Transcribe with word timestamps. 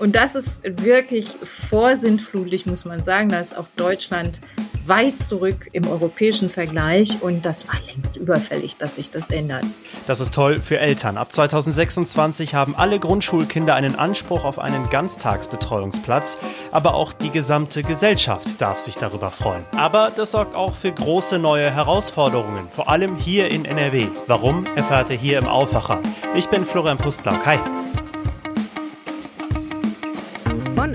Und 0.00 0.16
das 0.16 0.34
ist 0.34 0.62
wirklich 0.82 1.28
vorsintflutlich, 1.68 2.64
muss 2.64 2.86
man 2.86 3.04
sagen. 3.04 3.28
Da 3.28 3.38
ist 3.38 3.56
auch 3.56 3.68
Deutschland 3.76 4.40
weit 4.86 5.22
zurück 5.22 5.68
im 5.72 5.86
europäischen 5.86 6.48
Vergleich 6.48 7.22
und 7.22 7.44
das 7.44 7.68
war 7.68 7.76
längst 7.86 8.16
überfällig, 8.16 8.76
dass 8.78 8.94
sich 8.94 9.10
das 9.10 9.28
ändert. 9.28 9.64
Das 10.06 10.20
ist 10.20 10.32
toll 10.32 10.58
für 10.60 10.78
Eltern. 10.78 11.18
Ab 11.18 11.30
2026 11.30 12.54
haben 12.54 12.74
alle 12.74 12.98
Grundschulkinder 12.98 13.74
einen 13.74 13.94
Anspruch 13.94 14.44
auf 14.44 14.58
einen 14.58 14.88
Ganztagsbetreuungsplatz, 14.88 16.38
aber 16.72 16.94
auch 16.94 17.12
die 17.12 17.30
gesamte 17.30 17.82
Gesellschaft 17.82 18.60
darf 18.60 18.78
sich 18.78 18.96
darüber 18.96 19.30
freuen. 19.30 19.64
Aber 19.76 20.10
das 20.14 20.30
sorgt 20.30 20.56
auch 20.56 20.74
für 20.74 20.92
große 20.92 21.38
neue 21.38 21.70
Herausforderungen, 21.70 22.68
vor 22.70 22.88
allem 22.88 23.16
hier 23.16 23.50
in 23.50 23.66
NRW. 23.66 24.06
Warum 24.26 24.64
erfahrt 24.76 25.10
ihr 25.10 25.16
hier 25.16 25.38
im 25.38 25.46
Aufwacher? 25.46 26.00
Ich 26.34 26.48
bin 26.48 26.64
Florian 26.64 26.98
Pustlauk. 26.98 27.44
Hi. 27.44 27.58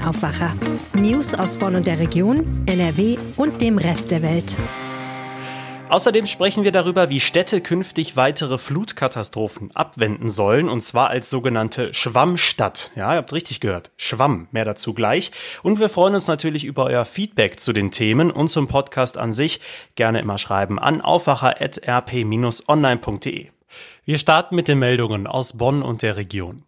Aufwacher. 0.05 0.55
News 0.93 1.33
aus 1.33 1.57
Bonn 1.57 1.75
und 1.75 1.87
der 1.87 1.99
Region, 1.99 2.63
NRW 2.67 3.17
und 3.35 3.61
dem 3.61 3.77
Rest 3.77 4.11
der 4.11 4.21
Welt. 4.21 4.57
Außerdem 5.89 6.25
sprechen 6.25 6.63
wir 6.63 6.71
darüber, 6.71 7.09
wie 7.09 7.19
Städte 7.19 7.59
künftig 7.61 8.15
weitere 8.15 8.57
Flutkatastrophen 8.57 9.69
abwenden 9.75 10.29
sollen, 10.29 10.67
und 10.67 10.81
zwar 10.81 11.09
als 11.09 11.29
sogenannte 11.29 11.93
Schwammstadt. 11.93 12.89
Ja, 12.95 13.13
ihr 13.13 13.17
habt 13.17 13.33
richtig 13.33 13.59
gehört. 13.59 13.91
Schwamm. 13.95 14.47
Mehr 14.51 14.65
dazu 14.65 14.95
gleich. 14.95 15.31
Und 15.61 15.79
wir 15.79 15.89
freuen 15.89 16.15
uns 16.15 16.25
natürlich 16.27 16.65
über 16.65 16.85
euer 16.85 17.05
Feedback 17.05 17.59
zu 17.59 17.71
den 17.71 17.91
Themen 17.91 18.31
und 18.31 18.47
zum 18.47 18.67
Podcast 18.67 19.19
an 19.19 19.31
sich. 19.31 19.61
Gerne 19.93 20.21
immer 20.21 20.39
schreiben 20.39 20.79
an 20.79 21.01
aufwacher.rp-online.de. 21.01 23.47
Wir 24.05 24.17
starten 24.17 24.55
mit 24.55 24.67
den 24.67 24.79
Meldungen 24.79 25.27
aus 25.27 25.55
Bonn 25.57 25.83
und 25.83 26.01
der 26.01 26.17
Region. 26.17 26.63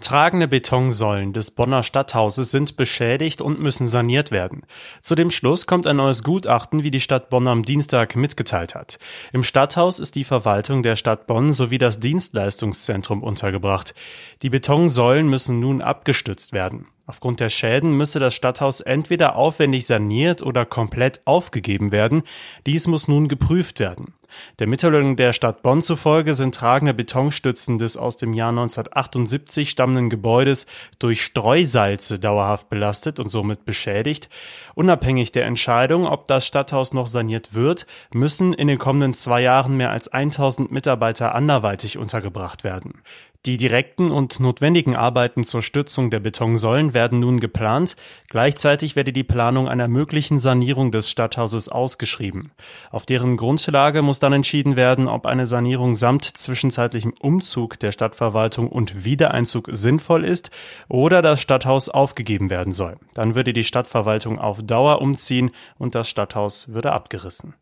Tragende 0.00 0.48
Betonsäulen 0.48 1.32
des 1.32 1.50
Bonner 1.50 1.82
Stadthauses 1.82 2.50
sind 2.50 2.76
beschädigt 2.76 3.42
und 3.42 3.60
müssen 3.60 3.86
saniert 3.86 4.30
werden. 4.30 4.62
Zu 5.00 5.14
dem 5.14 5.30
Schluss 5.30 5.66
kommt 5.66 5.86
ein 5.86 5.96
neues 5.96 6.24
Gutachten, 6.24 6.82
wie 6.82 6.90
die 6.90 7.00
Stadt 7.00 7.28
Bonn 7.30 7.46
am 7.46 7.62
Dienstag 7.62 8.16
mitgeteilt 8.16 8.74
hat. 8.74 8.98
Im 9.32 9.42
Stadthaus 9.42 9.98
ist 9.98 10.14
die 10.14 10.24
Verwaltung 10.24 10.82
der 10.82 10.96
Stadt 10.96 11.26
Bonn 11.26 11.52
sowie 11.52 11.78
das 11.78 12.00
Dienstleistungszentrum 12.00 13.22
untergebracht. 13.22 13.94
Die 14.42 14.50
Betonsäulen 14.50 15.28
müssen 15.28 15.60
nun 15.60 15.82
abgestützt 15.82 16.52
werden. 16.52 16.86
Aufgrund 17.06 17.40
der 17.40 17.50
Schäden 17.50 17.96
müsse 17.96 18.20
das 18.20 18.34
Stadthaus 18.34 18.80
entweder 18.80 19.36
aufwendig 19.36 19.86
saniert 19.86 20.42
oder 20.42 20.64
komplett 20.64 21.20
aufgegeben 21.24 21.92
werden. 21.92 22.22
Dies 22.66 22.86
muss 22.86 23.08
nun 23.08 23.28
geprüft 23.28 23.80
werden. 23.80 24.14
Der 24.58 24.66
Mitteilung 24.66 25.16
der 25.16 25.32
Stadt 25.32 25.62
Bonn 25.62 25.82
zufolge 25.82 26.34
sind 26.34 26.54
tragende 26.54 26.94
Betonstützen 26.94 27.78
des 27.78 27.96
aus 27.96 28.16
dem 28.16 28.32
Jahr 28.32 28.50
1978 28.50 29.70
stammenden 29.70 30.10
Gebäudes 30.10 30.66
durch 30.98 31.22
Streusalze 31.22 32.18
dauerhaft 32.18 32.68
belastet 32.68 33.18
und 33.18 33.28
somit 33.28 33.64
beschädigt. 33.64 34.28
Unabhängig 34.74 35.32
der 35.32 35.46
Entscheidung, 35.46 36.06
ob 36.06 36.26
das 36.28 36.46
Stadthaus 36.46 36.92
noch 36.92 37.06
saniert 37.06 37.54
wird, 37.54 37.86
müssen 38.12 38.52
in 38.52 38.68
den 38.68 38.78
kommenden 38.78 39.14
zwei 39.14 39.42
Jahren 39.42 39.76
mehr 39.76 39.90
als 39.90 40.08
1000 40.08 40.70
Mitarbeiter 40.70 41.34
anderweitig 41.34 41.98
untergebracht 41.98 42.64
werden. 42.64 43.02
Die 43.46 43.56
direkten 43.56 44.10
und 44.10 44.38
notwendigen 44.38 44.96
Arbeiten 44.96 45.44
zur 45.44 45.62
Stützung 45.62 46.10
der 46.10 46.20
Betonsäulen 46.20 46.92
werden 46.92 47.20
nun 47.20 47.40
geplant. 47.40 47.96
Gleichzeitig 48.28 48.96
werde 48.96 49.14
die 49.14 49.24
Planung 49.24 49.66
einer 49.66 49.88
möglichen 49.88 50.38
Sanierung 50.38 50.92
des 50.92 51.08
Stadthauses 51.08 51.70
ausgeschrieben. 51.70 52.52
Auf 52.90 53.06
deren 53.06 53.38
Grundlage 53.38 54.02
muss 54.02 54.18
dann 54.18 54.34
entschieden 54.34 54.76
werden, 54.76 55.08
ob 55.08 55.24
eine 55.24 55.46
Sanierung 55.46 55.96
samt 55.96 56.24
zwischenzeitlichem 56.24 57.14
Umzug 57.18 57.78
der 57.78 57.92
Stadtverwaltung 57.92 58.68
und 58.68 59.06
Wiedereinzug 59.06 59.70
sinnvoll 59.72 60.26
ist 60.26 60.50
oder 60.88 61.22
das 61.22 61.40
Stadthaus 61.40 61.88
aufgegeben 61.88 62.50
werden 62.50 62.74
soll. 62.74 62.98
Dann 63.14 63.34
würde 63.34 63.54
die 63.54 63.64
Stadtverwaltung 63.64 64.38
auf 64.38 64.62
Dauer 64.62 65.00
umziehen 65.00 65.50
und 65.78 65.94
das 65.94 66.10
Stadthaus 66.10 66.68
würde 66.68 66.92
abgerissen. 66.92 67.54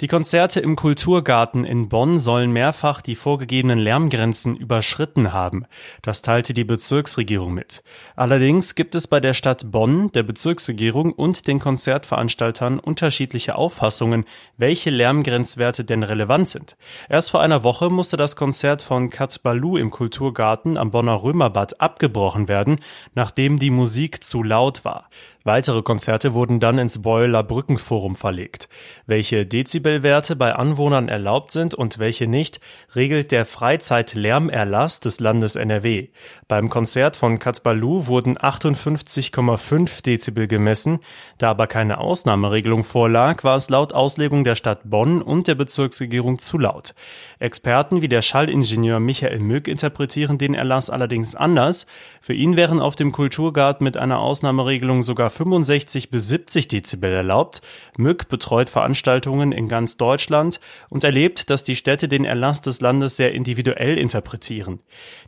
Die 0.00 0.06
Konzerte 0.06 0.60
im 0.60 0.76
Kulturgarten 0.76 1.64
in 1.64 1.88
Bonn 1.88 2.20
sollen 2.20 2.52
mehrfach 2.52 3.02
die 3.02 3.16
vorgegebenen 3.16 3.80
Lärmgrenzen 3.80 4.54
überschritten 4.54 5.32
haben. 5.32 5.64
Das 6.02 6.22
teilte 6.22 6.54
die 6.54 6.62
Bezirksregierung 6.62 7.52
mit. 7.52 7.82
Allerdings 8.14 8.76
gibt 8.76 8.94
es 8.94 9.08
bei 9.08 9.18
der 9.18 9.34
Stadt 9.34 9.72
Bonn, 9.72 10.12
der 10.12 10.22
Bezirksregierung 10.22 11.12
und 11.12 11.48
den 11.48 11.58
Konzertveranstaltern 11.58 12.78
unterschiedliche 12.78 13.56
Auffassungen, 13.56 14.24
welche 14.56 14.90
Lärmgrenzwerte 14.90 15.82
denn 15.82 16.04
relevant 16.04 16.48
sind. 16.48 16.76
Erst 17.08 17.32
vor 17.32 17.40
einer 17.40 17.64
Woche 17.64 17.90
musste 17.90 18.16
das 18.16 18.36
Konzert 18.36 18.82
von 18.82 19.10
Kat 19.10 19.42
Balou 19.42 19.76
im 19.78 19.90
Kulturgarten 19.90 20.76
am 20.76 20.92
Bonner 20.92 21.24
Römerbad 21.24 21.80
abgebrochen 21.80 22.46
werden, 22.46 22.78
nachdem 23.16 23.58
die 23.58 23.72
Musik 23.72 24.22
zu 24.22 24.44
laut 24.44 24.84
war. 24.84 25.08
Weitere 25.44 25.82
Konzerte 25.82 26.34
wurden 26.34 26.60
dann 26.60 26.78
ins 26.78 27.00
Beuler 27.00 27.42
Brückenforum 27.42 28.16
verlegt. 28.16 28.68
Welche 29.06 29.46
Dezibelwerte 29.46 30.36
bei 30.36 30.54
Anwohnern 30.54 31.08
erlaubt 31.08 31.52
sind 31.52 31.74
und 31.74 31.98
welche 31.98 32.26
nicht, 32.26 32.60
regelt 32.94 33.30
der 33.30 33.46
Freizeitlärmerlass 33.46 35.00
des 35.00 35.20
Landes 35.20 35.56
NRW. 35.56 36.08
Beim 36.48 36.68
Konzert 36.68 37.16
von 37.16 37.38
Katbalu 37.38 38.06
wurden 38.06 38.36
58,5 38.36 40.02
Dezibel 40.02 40.48
gemessen. 40.48 40.98
Da 41.38 41.50
aber 41.50 41.66
keine 41.68 41.98
Ausnahmeregelung 41.98 42.84
vorlag, 42.84 43.44
war 43.44 43.56
es 43.56 43.70
laut 43.70 43.92
Auslegung 43.92 44.44
der 44.44 44.56
Stadt 44.56 44.80
Bonn 44.84 45.22
und 45.22 45.46
der 45.46 45.54
Bezirksregierung 45.54 46.38
zu 46.40 46.58
laut. 46.58 46.94
Experten 47.38 48.02
wie 48.02 48.08
der 48.08 48.22
Schallingenieur 48.22 48.98
Michael 48.98 49.38
Mück 49.38 49.68
interpretieren 49.68 50.38
den 50.38 50.54
Erlass 50.54 50.90
allerdings 50.90 51.36
anders. 51.36 51.86
Für 52.20 52.34
ihn 52.34 52.56
wären 52.56 52.80
auf 52.80 52.96
dem 52.96 53.12
Kulturgarten 53.12 53.84
mit 53.84 53.96
einer 53.96 54.18
Ausnahmeregelung 54.18 55.02
sogar 55.02 55.27
65 55.30 56.10
bis 56.10 56.28
70 56.28 56.68
Dezibel 56.68 57.12
erlaubt. 57.12 57.62
Mück 57.96 58.28
betreut 58.28 58.70
Veranstaltungen 58.70 59.52
in 59.52 59.68
ganz 59.68 59.96
Deutschland 59.96 60.60
und 60.88 61.04
erlebt, 61.04 61.50
dass 61.50 61.64
die 61.64 61.76
Städte 61.76 62.08
den 62.08 62.24
Erlass 62.24 62.60
des 62.60 62.80
Landes 62.80 63.16
sehr 63.16 63.32
individuell 63.32 63.98
interpretieren. 63.98 64.80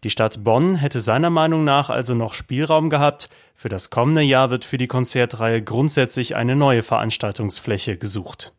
Die 0.04 0.10
Stadt 0.10 0.44
Bonn 0.44 0.76
hätte 0.76 1.00
seiner 1.00 1.30
Meinung 1.30 1.64
nach 1.64 1.90
also 1.90 2.14
noch 2.14 2.34
Spielraum 2.34 2.90
gehabt. 2.90 3.28
Für 3.54 3.68
das 3.68 3.90
kommende 3.90 4.22
Jahr 4.22 4.50
wird 4.50 4.64
für 4.64 4.78
die 4.78 4.86
Konzertreihe 4.86 5.62
grundsätzlich 5.62 6.36
eine 6.36 6.56
neue 6.56 6.82
Veranstaltungsfläche 6.82 7.96
gesucht. 7.96 8.52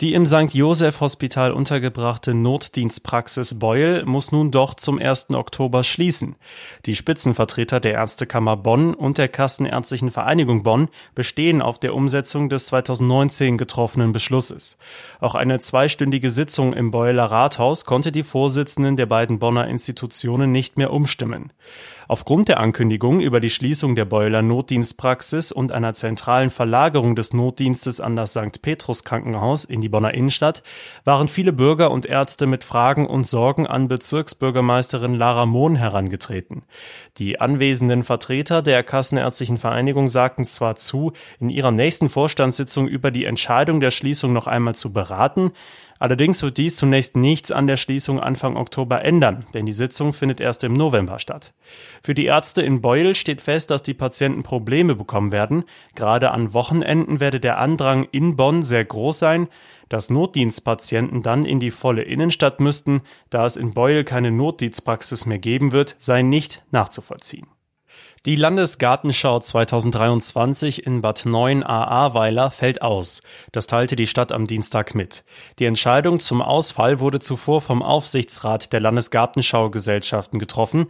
Die 0.00 0.14
im 0.14 0.24
St. 0.24 0.54
Joseph 0.54 1.00
Hospital 1.00 1.52
untergebrachte 1.52 2.32
Notdienstpraxis 2.32 3.58
Beuel 3.58 4.06
muss 4.06 4.32
nun 4.32 4.50
doch 4.50 4.72
zum 4.72 4.98
1. 4.98 5.32
Oktober 5.32 5.84
schließen. 5.84 6.36
Die 6.86 6.96
Spitzenvertreter 6.96 7.80
der 7.80 7.92
Ärztekammer 7.92 8.56
Bonn 8.56 8.94
und 8.94 9.18
der 9.18 9.28
Kassenärztlichen 9.28 10.10
Vereinigung 10.10 10.62
Bonn 10.62 10.88
bestehen 11.14 11.60
auf 11.60 11.78
der 11.78 11.94
Umsetzung 11.94 12.48
des 12.48 12.64
2019 12.68 13.58
getroffenen 13.58 14.12
Beschlusses. 14.12 14.78
Auch 15.20 15.34
eine 15.34 15.58
zweistündige 15.58 16.30
Sitzung 16.30 16.72
im 16.72 16.90
Beueler 16.90 17.26
Rathaus 17.26 17.84
konnte 17.84 18.10
die 18.10 18.22
Vorsitzenden 18.22 18.96
der 18.96 19.06
beiden 19.06 19.38
Bonner 19.38 19.68
Institutionen 19.68 20.50
nicht 20.50 20.78
mehr 20.78 20.94
umstimmen. 20.94 21.52
Aufgrund 22.10 22.48
der 22.48 22.58
Ankündigung 22.58 23.20
über 23.20 23.38
die 23.38 23.50
Schließung 23.50 23.94
der 23.94 24.04
Beuler 24.04 24.42
Notdienstpraxis 24.42 25.52
und 25.52 25.70
einer 25.70 25.94
zentralen 25.94 26.50
Verlagerung 26.50 27.14
des 27.14 27.32
Notdienstes 27.32 28.00
an 28.00 28.16
das 28.16 28.32
St. 28.32 28.62
Petrus 28.62 29.04
Krankenhaus 29.04 29.64
in 29.64 29.80
die 29.80 29.88
Bonner 29.88 30.12
Innenstadt 30.12 30.64
waren 31.04 31.28
viele 31.28 31.52
Bürger 31.52 31.92
und 31.92 32.06
Ärzte 32.06 32.46
mit 32.46 32.64
Fragen 32.64 33.06
und 33.06 33.28
Sorgen 33.28 33.64
an 33.64 33.86
Bezirksbürgermeisterin 33.86 35.14
Lara 35.14 35.46
Mohn 35.46 35.76
herangetreten. 35.76 36.64
Die 37.18 37.40
anwesenden 37.40 38.02
Vertreter 38.02 38.60
der 38.60 38.82
Kassenärztlichen 38.82 39.58
Vereinigung 39.58 40.08
sagten 40.08 40.44
zwar 40.44 40.74
zu, 40.74 41.12
in 41.38 41.48
ihrer 41.48 41.70
nächsten 41.70 42.08
Vorstandssitzung 42.08 42.88
über 42.88 43.12
die 43.12 43.24
Entscheidung 43.24 43.78
der 43.78 43.92
Schließung 43.92 44.32
noch 44.32 44.48
einmal 44.48 44.74
zu 44.74 44.92
beraten, 44.92 45.52
Allerdings 46.00 46.42
wird 46.42 46.56
dies 46.56 46.76
zunächst 46.76 47.14
nichts 47.14 47.52
an 47.52 47.66
der 47.66 47.76
Schließung 47.76 48.18
Anfang 48.18 48.56
Oktober 48.56 49.04
ändern, 49.04 49.44
denn 49.52 49.66
die 49.66 49.72
Sitzung 49.72 50.14
findet 50.14 50.40
erst 50.40 50.64
im 50.64 50.72
November 50.72 51.18
statt. 51.18 51.52
Für 52.02 52.14
die 52.14 52.24
Ärzte 52.24 52.62
in 52.62 52.80
Beuel 52.80 53.14
steht 53.14 53.42
fest, 53.42 53.70
dass 53.70 53.82
die 53.82 53.92
Patienten 53.92 54.42
Probleme 54.42 54.96
bekommen 54.96 55.30
werden. 55.30 55.64
Gerade 55.94 56.30
an 56.30 56.54
Wochenenden 56.54 57.20
werde 57.20 57.38
der 57.38 57.58
Andrang 57.58 58.08
in 58.12 58.34
Bonn 58.34 58.64
sehr 58.64 58.84
groß 58.84 59.18
sein. 59.18 59.48
Dass 59.90 60.08
Notdienstpatienten 60.08 61.20
dann 61.20 61.44
in 61.44 61.60
die 61.60 61.70
volle 61.70 62.02
Innenstadt 62.02 62.60
müssten, 62.60 63.02
da 63.28 63.44
es 63.44 63.56
in 63.56 63.74
Beuel 63.74 64.04
keine 64.04 64.30
Notdienstpraxis 64.30 65.26
mehr 65.26 65.38
geben 65.38 65.72
wird, 65.72 65.96
sei 65.98 66.22
nicht 66.22 66.62
nachzuvollziehen. 66.70 67.46
Die 68.26 68.36
Landesgartenschau 68.36 69.40
2023 69.40 70.84
in 70.84 71.00
Bad 71.00 71.24
9 71.24 71.62
Ahrweiler 71.62 72.50
fällt 72.50 72.82
aus. 72.82 73.22
Das 73.50 73.66
teilte 73.66 73.96
die 73.96 74.06
Stadt 74.06 74.30
am 74.30 74.46
Dienstag 74.46 74.94
mit. 74.94 75.24
Die 75.58 75.64
Entscheidung 75.64 76.20
zum 76.20 76.42
Ausfall 76.42 77.00
wurde 77.00 77.20
zuvor 77.20 77.62
vom 77.62 77.82
Aufsichtsrat 77.82 78.74
der 78.74 78.80
Landesgartenschau-Gesellschaften 78.80 80.38
getroffen. 80.38 80.88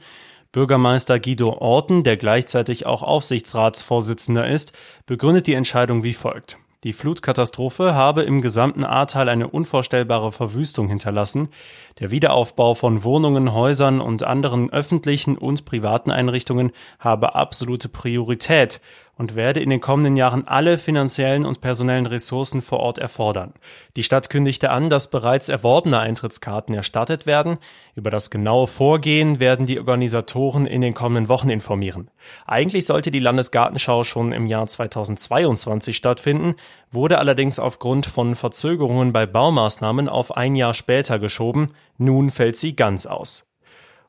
Bürgermeister 0.50 1.20
Guido 1.20 1.50
Orten, 1.50 2.02
der 2.02 2.16
gleichzeitig 2.16 2.84
auch 2.84 3.04
Aufsichtsratsvorsitzender 3.04 4.48
ist, 4.48 4.72
begründet 5.06 5.46
die 5.46 5.54
Entscheidung 5.54 6.02
wie 6.02 6.14
folgt. 6.14 6.58
Die 6.82 6.94
Flutkatastrophe 6.94 7.94
habe 7.94 8.22
im 8.22 8.40
gesamten 8.40 8.84
Ahrtal 8.84 9.28
eine 9.28 9.48
unvorstellbare 9.48 10.32
Verwüstung 10.32 10.88
hinterlassen. 10.88 11.50
Der 11.98 12.10
Wiederaufbau 12.10 12.74
von 12.74 13.04
Wohnungen, 13.04 13.52
Häusern 13.52 14.00
und 14.00 14.22
anderen 14.22 14.72
öffentlichen 14.72 15.36
und 15.36 15.66
privaten 15.66 16.10
Einrichtungen 16.10 16.72
habe 16.98 17.34
absolute 17.34 17.90
Priorität 17.90 18.80
und 19.20 19.36
werde 19.36 19.60
in 19.60 19.68
den 19.68 19.82
kommenden 19.82 20.16
Jahren 20.16 20.48
alle 20.48 20.78
finanziellen 20.78 21.44
und 21.44 21.60
personellen 21.60 22.06
Ressourcen 22.06 22.62
vor 22.62 22.80
Ort 22.80 22.96
erfordern. 22.96 23.52
Die 23.94 24.02
Stadt 24.02 24.30
kündigte 24.30 24.70
an, 24.70 24.88
dass 24.88 25.10
bereits 25.10 25.50
erworbene 25.50 25.98
Eintrittskarten 25.98 26.74
erstattet 26.74 27.26
werden. 27.26 27.58
Über 27.94 28.08
das 28.08 28.30
genaue 28.30 28.66
Vorgehen 28.66 29.38
werden 29.38 29.66
die 29.66 29.78
Organisatoren 29.78 30.64
in 30.64 30.80
den 30.80 30.94
kommenden 30.94 31.28
Wochen 31.28 31.50
informieren. 31.50 32.10
Eigentlich 32.46 32.86
sollte 32.86 33.10
die 33.10 33.18
Landesgartenschau 33.18 34.04
schon 34.04 34.32
im 34.32 34.46
Jahr 34.46 34.66
2022 34.66 35.98
stattfinden, 35.98 36.54
wurde 36.90 37.18
allerdings 37.18 37.58
aufgrund 37.58 38.06
von 38.06 38.36
Verzögerungen 38.36 39.12
bei 39.12 39.26
Baumaßnahmen 39.26 40.08
auf 40.08 40.34
ein 40.34 40.56
Jahr 40.56 40.72
später 40.72 41.18
geschoben. 41.18 41.74
Nun 41.98 42.30
fällt 42.30 42.56
sie 42.56 42.74
ganz 42.74 43.04
aus. 43.04 43.46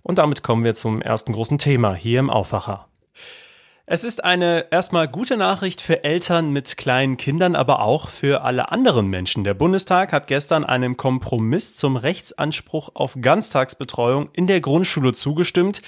Und 0.04 0.20
damit 0.20 0.42
kommen 0.42 0.64
wir 0.64 0.74
zum 0.74 1.02
ersten 1.02 1.34
großen 1.34 1.58
Thema 1.58 1.96
hier 1.96 2.22
im 2.22 2.30
Aufwacher. 2.30 2.88
Es 3.94 4.06
ist 4.06 4.24
eine 4.24 4.68
erstmal 4.72 5.10
gute 5.10 5.36
Nachricht 5.36 5.82
für 5.82 6.06
Eltern 6.06 6.52
mit 6.52 6.78
kleinen 6.78 7.18
Kindern, 7.18 7.58
aber 7.58 7.82
auch 7.82 8.08
für 8.08 8.42
alle 8.42 8.72
anderen 8.72 9.08
Menschen. 9.08 9.44
Der 9.44 9.54
Bundestag 9.54 10.14
hat 10.14 10.28
gestern 10.28 10.64
einem 10.64 10.96
Kompromiss 10.96 11.76
zum 11.76 11.98
Rechtsanspruch 11.98 12.92
auf 12.94 13.18
Ganztagsbetreuung 13.20 14.30
in 14.32 14.48
der 14.48 14.62
Grundschule 14.62 15.12
zugestimmt. 15.12 15.82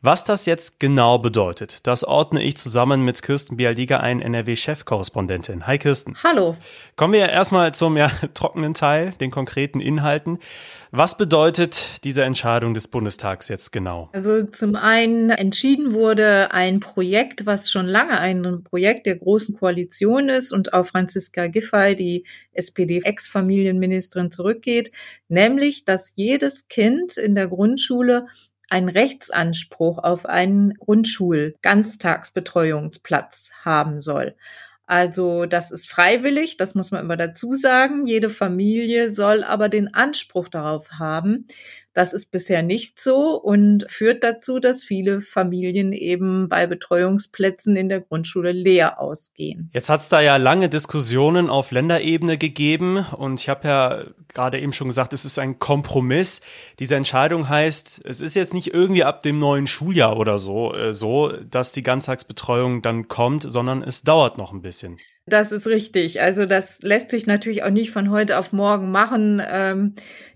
Was 0.00 0.24
das 0.24 0.46
jetzt 0.46 0.80
genau 0.80 1.18
bedeutet, 1.18 1.86
das 1.86 2.02
ordne 2.02 2.42
ich 2.42 2.56
zusammen 2.56 3.04
mit 3.04 3.20
Kirsten 3.20 3.58
Bialdiger 3.58 4.00
ein, 4.00 4.22
NRW-Chefkorrespondentin. 4.22 5.66
Hi 5.66 5.76
Kirsten. 5.76 6.16
Hallo. 6.24 6.56
Kommen 6.96 7.12
wir 7.12 7.28
erstmal 7.28 7.74
zum 7.74 7.98
ja, 7.98 8.10
trockenen 8.32 8.72
Teil, 8.72 9.10
den 9.20 9.30
konkreten 9.30 9.80
Inhalten. 9.80 10.38
Was 10.92 11.16
bedeutet 11.16 12.02
diese 12.02 12.24
Entscheidung 12.24 12.74
des 12.74 12.88
Bundestags 12.88 13.46
jetzt 13.46 13.70
genau? 13.70 14.08
Also 14.12 14.42
zum 14.42 14.74
einen 14.74 15.30
entschieden 15.30 15.92
wurde 15.92 16.50
ein 16.50 16.80
Projekt, 16.80 17.46
was 17.46 17.70
schon 17.70 17.86
lange 17.86 18.18
ein 18.18 18.64
Projekt 18.64 19.06
der 19.06 19.14
Großen 19.14 19.56
Koalition 19.56 20.28
ist 20.28 20.52
und 20.52 20.72
auf 20.72 20.88
Franziska 20.88 21.46
Giffey, 21.46 21.94
die 21.94 22.26
SPD-Ex-Familienministerin, 22.54 24.32
zurückgeht, 24.32 24.90
nämlich, 25.28 25.84
dass 25.84 26.14
jedes 26.16 26.66
Kind 26.66 27.16
in 27.16 27.36
der 27.36 27.46
Grundschule 27.46 28.26
einen 28.68 28.88
Rechtsanspruch 28.88 29.98
auf 29.98 30.26
einen 30.26 30.74
Grundschul-Ganztagsbetreuungsplatz 30.74 33.52
haben 33.64 34.00
soll. 34.00 34.34
Also 34.90 35.46
das 35.46 35.70
ist 35.70 35.88
freiwillig, 35.88 36.56
das 36.56 36.74
muss 36.74 36.90
man 36.90 37.04
immer 37.04 37.16
dazu 37.16 37.54
sagen. 37.54 38.06
Jede 38.06 38.28
Familie 38.28 39.14
soll 39.14 39.44
aber 39.44 39.68
den 39.68 39.94
Anspruch 39.94 40.48
darauf 40.48 40.90
haben, 40.98 41.46
das 41.92 42.12
ist 42.12 42.30
bisher 42.30 42.62
nicht 42.62 43.00
so 43.00 43.40
und 43.40 43.84
führt 43.88 44.22
dazu, 44.22 44.60
dass 44.60 44.84
viele 44.84 45.20
Familien 45.20 45.92
eben 45.92 46.48
bei 46.48 46.66
Betreuungsplätzen 46.66 47.74
in 47.76 47.88
der 47.88 48.00
Grundschule 48.00 48.52
leer 48.52 49.00
ausgehen. 49.00 49.70
Jetzt 49.74 49.88
hat 49.88 50.00
es 50.00 50.08
da 50.08 50.20
ja 50.20 50.36
lange 50.36 50.68
Diskussionen 50.68 51.50
auf 51.50 51.72
Länderebene 51.72 52.38
gegeben 52.38 53.04
und 53.16 53.40
ich 53.40 53.48
habe 53.48 53.66
ja 53.68 54.04
gerade 54.32 54.60
eben 54.60 54.72
schon 54.72 54.88
gesagt, 54.88 55.12
es 55.12 55.24
ist 55.24 55.38
ein 55.38 55.58
Kompromiss. 55.58 56.40
Diese 56.78 56.94
Entscheidung 56.94 57.48
heißt, 57.48 58.02
es 58.04 58.20
ist 58.20 58.36
jetzt 58.36 58.54
nicht 58.54 58.72
irgendwie 58.72 59.04
ab 59.04 59.22
dem 59.22 59.38
neuen 59.38 59.66
Schuljahr 59.66 60.16
oder 60.16 60.38
so, 60.38 60.74
äh, 60.74 60.92
so, 60.92 61.32
dass 61.32 61.72
die 61.72 61.82
Ganztagsbetreuung 61.82 62.82
dann 62.82 63.08
kommt, 63.08 63.42
sondern 63.42 63.82
es 63.82 64.02
dauert 64.02 64.38
noch 64.38 64.52
ein 64.52 64.62
bisschen. 64.62 64.98
Das 65.26 65.52
ist 65.52 65.66
richtig. 65.66 66.20
Also 66.20 66.44
das 66.46 66.82
lässt 66.82 67.10
sich 67.10 67.26
natürlich 67.26 67.62
auch 67.62 67.70
nicht 67.70 67.90
von 67.90 68.10
heute 68.10 68.38
auf 68.38 68.52
morgen 68.52 68.90
machen. 68.90 69.40
Ähm, 69.48 69.94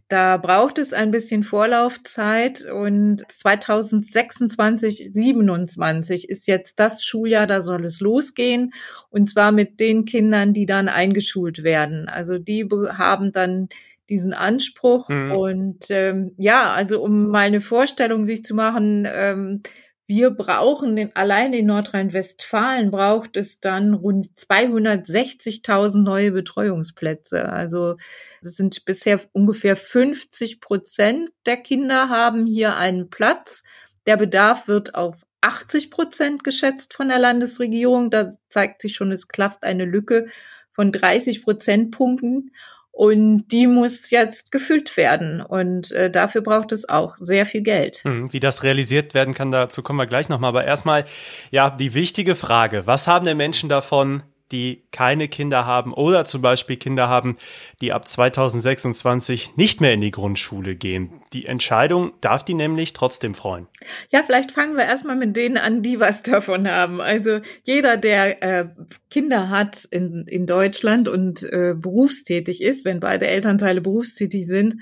da 0.08 0.36
braucht 0.36 0.78
es 0.78 0.92
ein 0.92 1.10
bisschen 1.10 1.42
Vorlaufzeit 1.42 2.64
und 2.64 3.22
2026, 3.26 5.12
27 5.12 6.28
ist 6.28 6.46
jetzt 6.46 6.78
das 6.78 7.04
Schuljahr, 7.04 7.46
da 7.46 7.62
soll 7.62 7.84
es 7.84 8.00
losgehen 8.00 8.72
und 9.08 9.28
zwar 9.28 9.50
mit 9.50 9.80
den 9.80 10.04
Kindern, 10.04 10.52
die 10.52 10.66
dann 10.66 10.88
eingeschult 10.88 11.64
werden. 11.64 12.08
Also 12.08 12.38
die 12.38 12.68
haben 12.70 13.32
dann 13.32 13.68
diesen 14.10 14.34
Anspruch 14.34 15.08
mhm. 15.08 15.32
und 15.32 15.84
ähm, 15.88 16.32
ja, 16.36 16.72
also 16.72 17.02
um 17.02 17.28
mal 17.28 17.46
eine 17.46 17.62
Vorstellung 17.62 18.24
sich 18.24 18.44
zu 18.44 18.54
machen, 18.54 19.08
ähm, 19.10 19.62
wir 20.06 20.30
brauchen 20.30 20.96
in, 20.98 21.16
allein 21.16 21.54
in 21.54 21.66
Nordrhein-Westfalen 21.66 22.90
braucht 22.90 23.36
es 23.36 23.60
dann 23.60 23.94
rund 23.94 24.26
260.000 24.36 26.02
neue 26.02 26.32
Betreuungsplätze. 26.32 27.48
Also 27.48 27.96
es 28.42 28.56
sind 28.56 28.84
bisher 28.84 29.20
ungefähr 29.32 29.76
50 29.76 30.60
Prozent 30.60 31.30
der 31.46 31.56
Kinder 31.56 32.10
haben 32.10 32.46
hier 32.46 32.76
einen 32.76 33.08
Platz. 33.08 33.64
Der 34.06 34.18
Bedarf 34.18 34.68
wird 34.68 34.94
auf 34.94 35.24
80 35.40 35.90
Prozent 35.90 36.44
geschätzt 36.44 36.94
von 36.94 37.08
der 37.08 37.18
Landesregierung. 37.18 38.10
Da 38.10 38.30
zeigt 38.48 38.82
sich 38.82 38.94
schon, 38.94 39.10
es 39.10 39.28
klafft 39.28 39.64
eine 39.64 39.86
Lücke 39.86 40.26
von 40.72 40.92
30 40.92 41.42
Prozentpunkten. 41.42 42.50
Und 42.96 43.48
die 43.48 43.66
muss 43.66 44.10
jetzt 44.10 44.52
gefüllt 44.52 44.96
werden. 44.96 45.40
Und 45.40 45.90
äh, 45.90 46.12
dafür 46.12 46.42
braucht 46.42 46.70
es 46.70 46.88
auch 46.88 47.16
sehr 47.16 47.44
viel 47.44 47.62
Geld. 47.62 48.02
Hm, 48.04 48.32
wie 48.32 48.38
das 48.38 48.62
realisiert 48.62 49.14
werden 49.14 49.34
kann, 49.34 49.50
dazu 49.50 49.82
kommen 49.82 49.98
wir 49.98 50.06
gleich 50.06 50.28
nochmal. 50.28 50.50
Aber 50.50 50.64
erstmal, 50.64 51.04
ja, 51.50 51.70
die 51.70 51.92
wichtige 51.94 52.36
Frage. 52.36 52.86
Was 52.86 53.08
haben 53.08 53.26
denn 53.26 53.36
Menschen 53.36 53.68
davon, 53.68 54.22
die 54.52 54.84
keine 54.92 55.28
Kinder 55.28 55.64
haben 55.66 55.92
oder 55.92 56.24
zum 56.24 56.42
Beispiel 56.42 56.76
Kinder 56.76 57.08
haben, 57.08 57.38
die 57.80 57.92
ab 57.92 58.06
2026 58.06 59.56
nicht 59.56 59.80
mehr 59.80 59.94
in 59.94 60.00
die 60.00 60.10
Grundschule 60.10 60.76
gehen. 60.76 61.22
Die 61.32 61.46
Entscheidung 61.46 62.12
darf 62.20 62.44
die 62.44 62.54
nämlich 62.54 62.92
trotzdem 62.92 63.34
freuen. 63.34 63.66
Ja, 64.10 64.22
vielleicht 64.22 64.52
fangen 64.52 64.76
wir 64.76 64.84
erstmal 64.84 65.16
mit 65.16 65.36
denen 65.36 65.56
an, 65.56 65.82
die 65.82 65.98
was 65.98 66.22
davon 66.22 66.68
haben. 66.68 67.00
Also 67.00 67.40
jeder, 67.64 67.96
der 67.96 68.42
äh, 68.42 68.68
Kinder 69.10 69.48
hat 69.48 69.84
in, 69.90 70.26
in 70.26 70.46
Deutschland 70.46 71.08
und 71.08 71.42
äh, 71.42 71.74
berufstätig 71.76 72.62
ist, 72.62 72.84
wenn 72.84 73.00
beide 73.00 73.26
Elternteile 73.26 73.80
berufstätig 73.80 74.46
sind, 74.46 74.76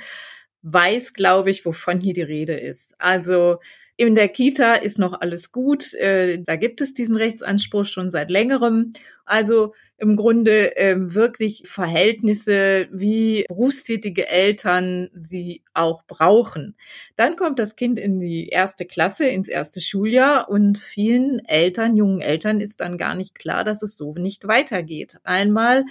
weiß, 0.62 1.14
glaube 1.14 1.50
ich, 1.50 1.64
wovon 1.64 2.00
hier 2.00 2.14
die 2.14 2.22
Rede 2.22 2.54
ist. 2.54 2.94
Also 2.98 3.58
in 4.06 4.14
der 4.14 4.28
Kita 4.28 4.74
ist 4.74 4.98
noch 4.98 5.20
alles 5.20 5.52
gut. 5.52 5.94
Äh, 5.94 6.42
da 6.42 6.56
gibt 6.56 6.80
es 6.80 6.94
diesen 6.94 7.16
Rechtsanspruch 7.16 7.84
schon 7.86 8.10
seit 8.10 8.30
längerem. 8.30 8.90
Also 9.24 9.74
im 10.02 10.16
Grunde 10.16 10.76
äh, 10.76 10.96
wirklich 10.98 11.62
Verhältnisse, 11.66 12.88
wie 12.90 13.44
berufstätige 13.46 14.26
Eltern 14.26 15.10
sie 15.14 15.62
auch 15.74 16.02
brauchen. 16.08 16.74
Dann 17.14 17.36
kommt 17.36 17.60
das 17.60 17.76
Kind 17.76 18.00
in 18.00 18.18
die 18.18 18.48
erste 18.48 18.84
Klasse, 18.84 19.26
ins 19.26 19.48
erste 19.48 19.80
Schuljahr 19.80 20.48
und 20.48 20.78
vielen 20.78 21.38
Eltern, 21.44 21.96
jungen 21.96 22.20
Eltern 22.20 22.58
ist 22.58 22.80
dann 22.80 22.98
gar 22.98 23.14
nicht 23.14 23.38
klar, 23.38 23.62
dass 23.62 23.82
es 23.82 23.96
so 23.96 24.14
nicht 24.14 24.48
weitergeht. 24.48 25.18
Einmal, 25.22 25.84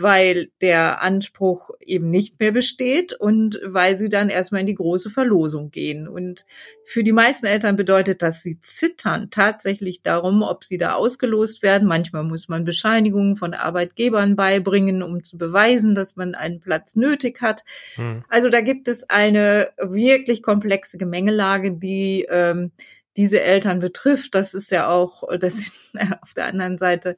weil 0.00 0.52
der 0.60 1.02
Anspruch 1.02 1.70
eben 1.80 2.08
nicht 2.08 2.38
mehr 2.38 2.52
besteht 2.52 3.14
und 3.14 3.60
weil 3.64 3.98
sie 3.98 4.08
dann 4.08 4.28
erstmal 4.28 4.60
in 4.60 4.68
die 4.68 4.76
große 4.76 5.10
Verlosung 5.10 5.72
gehen. 5.72 6.06
Und 6.06 6.46
für 6.84 7.02
die 7.02 7.12
meisten 7.12 7.46
Eltern 7.46 7.74
bedeutet 7.74 8.22
das, 8.22 8.44
sie 8.44 8.60
zittern 8.60 9.30
tatsächlich 9.32 10.02
darum, 10.02 10.42
ob 10.42 10.62
sie 10.62 10.78
da 10.78 10.94
ausgelost 10.94 11.64
werden. 11.64 11.88
Manchmal 11.88 12.22
muss 12.22 12.48
man 12.48 12.64
Bescheinigungen 12.64 13.34
von 13.34 13.54
Arbeitgebern 13.58 14.36
beibringen, 14.36 15.02
um 15.02 15.22
zu 15.22 15.38
beweisen, 15.38 15.94
dass 15.94 16.16
man 16.16 16.34
einen 16.34 16.60
Platz 16.60 16.96
nötig 16.96 17.40
hat. 17.40 17.64
Hm. 17.94 18.24
Also 18.28 18.48
da 18.48 18.60
gibt 18.60 18.88
es 18.88 19.08
eine 19.08 19.70
wirklich 19.78 20.42
komplexe 20.42 20.98
Gemengelage, 20.98 21.72
die 21.72 22.26
ähm, 22.28 22.72
diese 23.16 23.40
Eltern 23.40 23.80
betrifft. 23.80 24.34
Das 24.34 24.54
ist 24.54 24.70
ja 24.70 24.88
auch, 24.88 25.24
das 25.38 25.54
sind 25.58 25.72
auf 26.22 26.34
der 26.34 26.46
anderen 26.46 26.78
Seite 26.78 27.16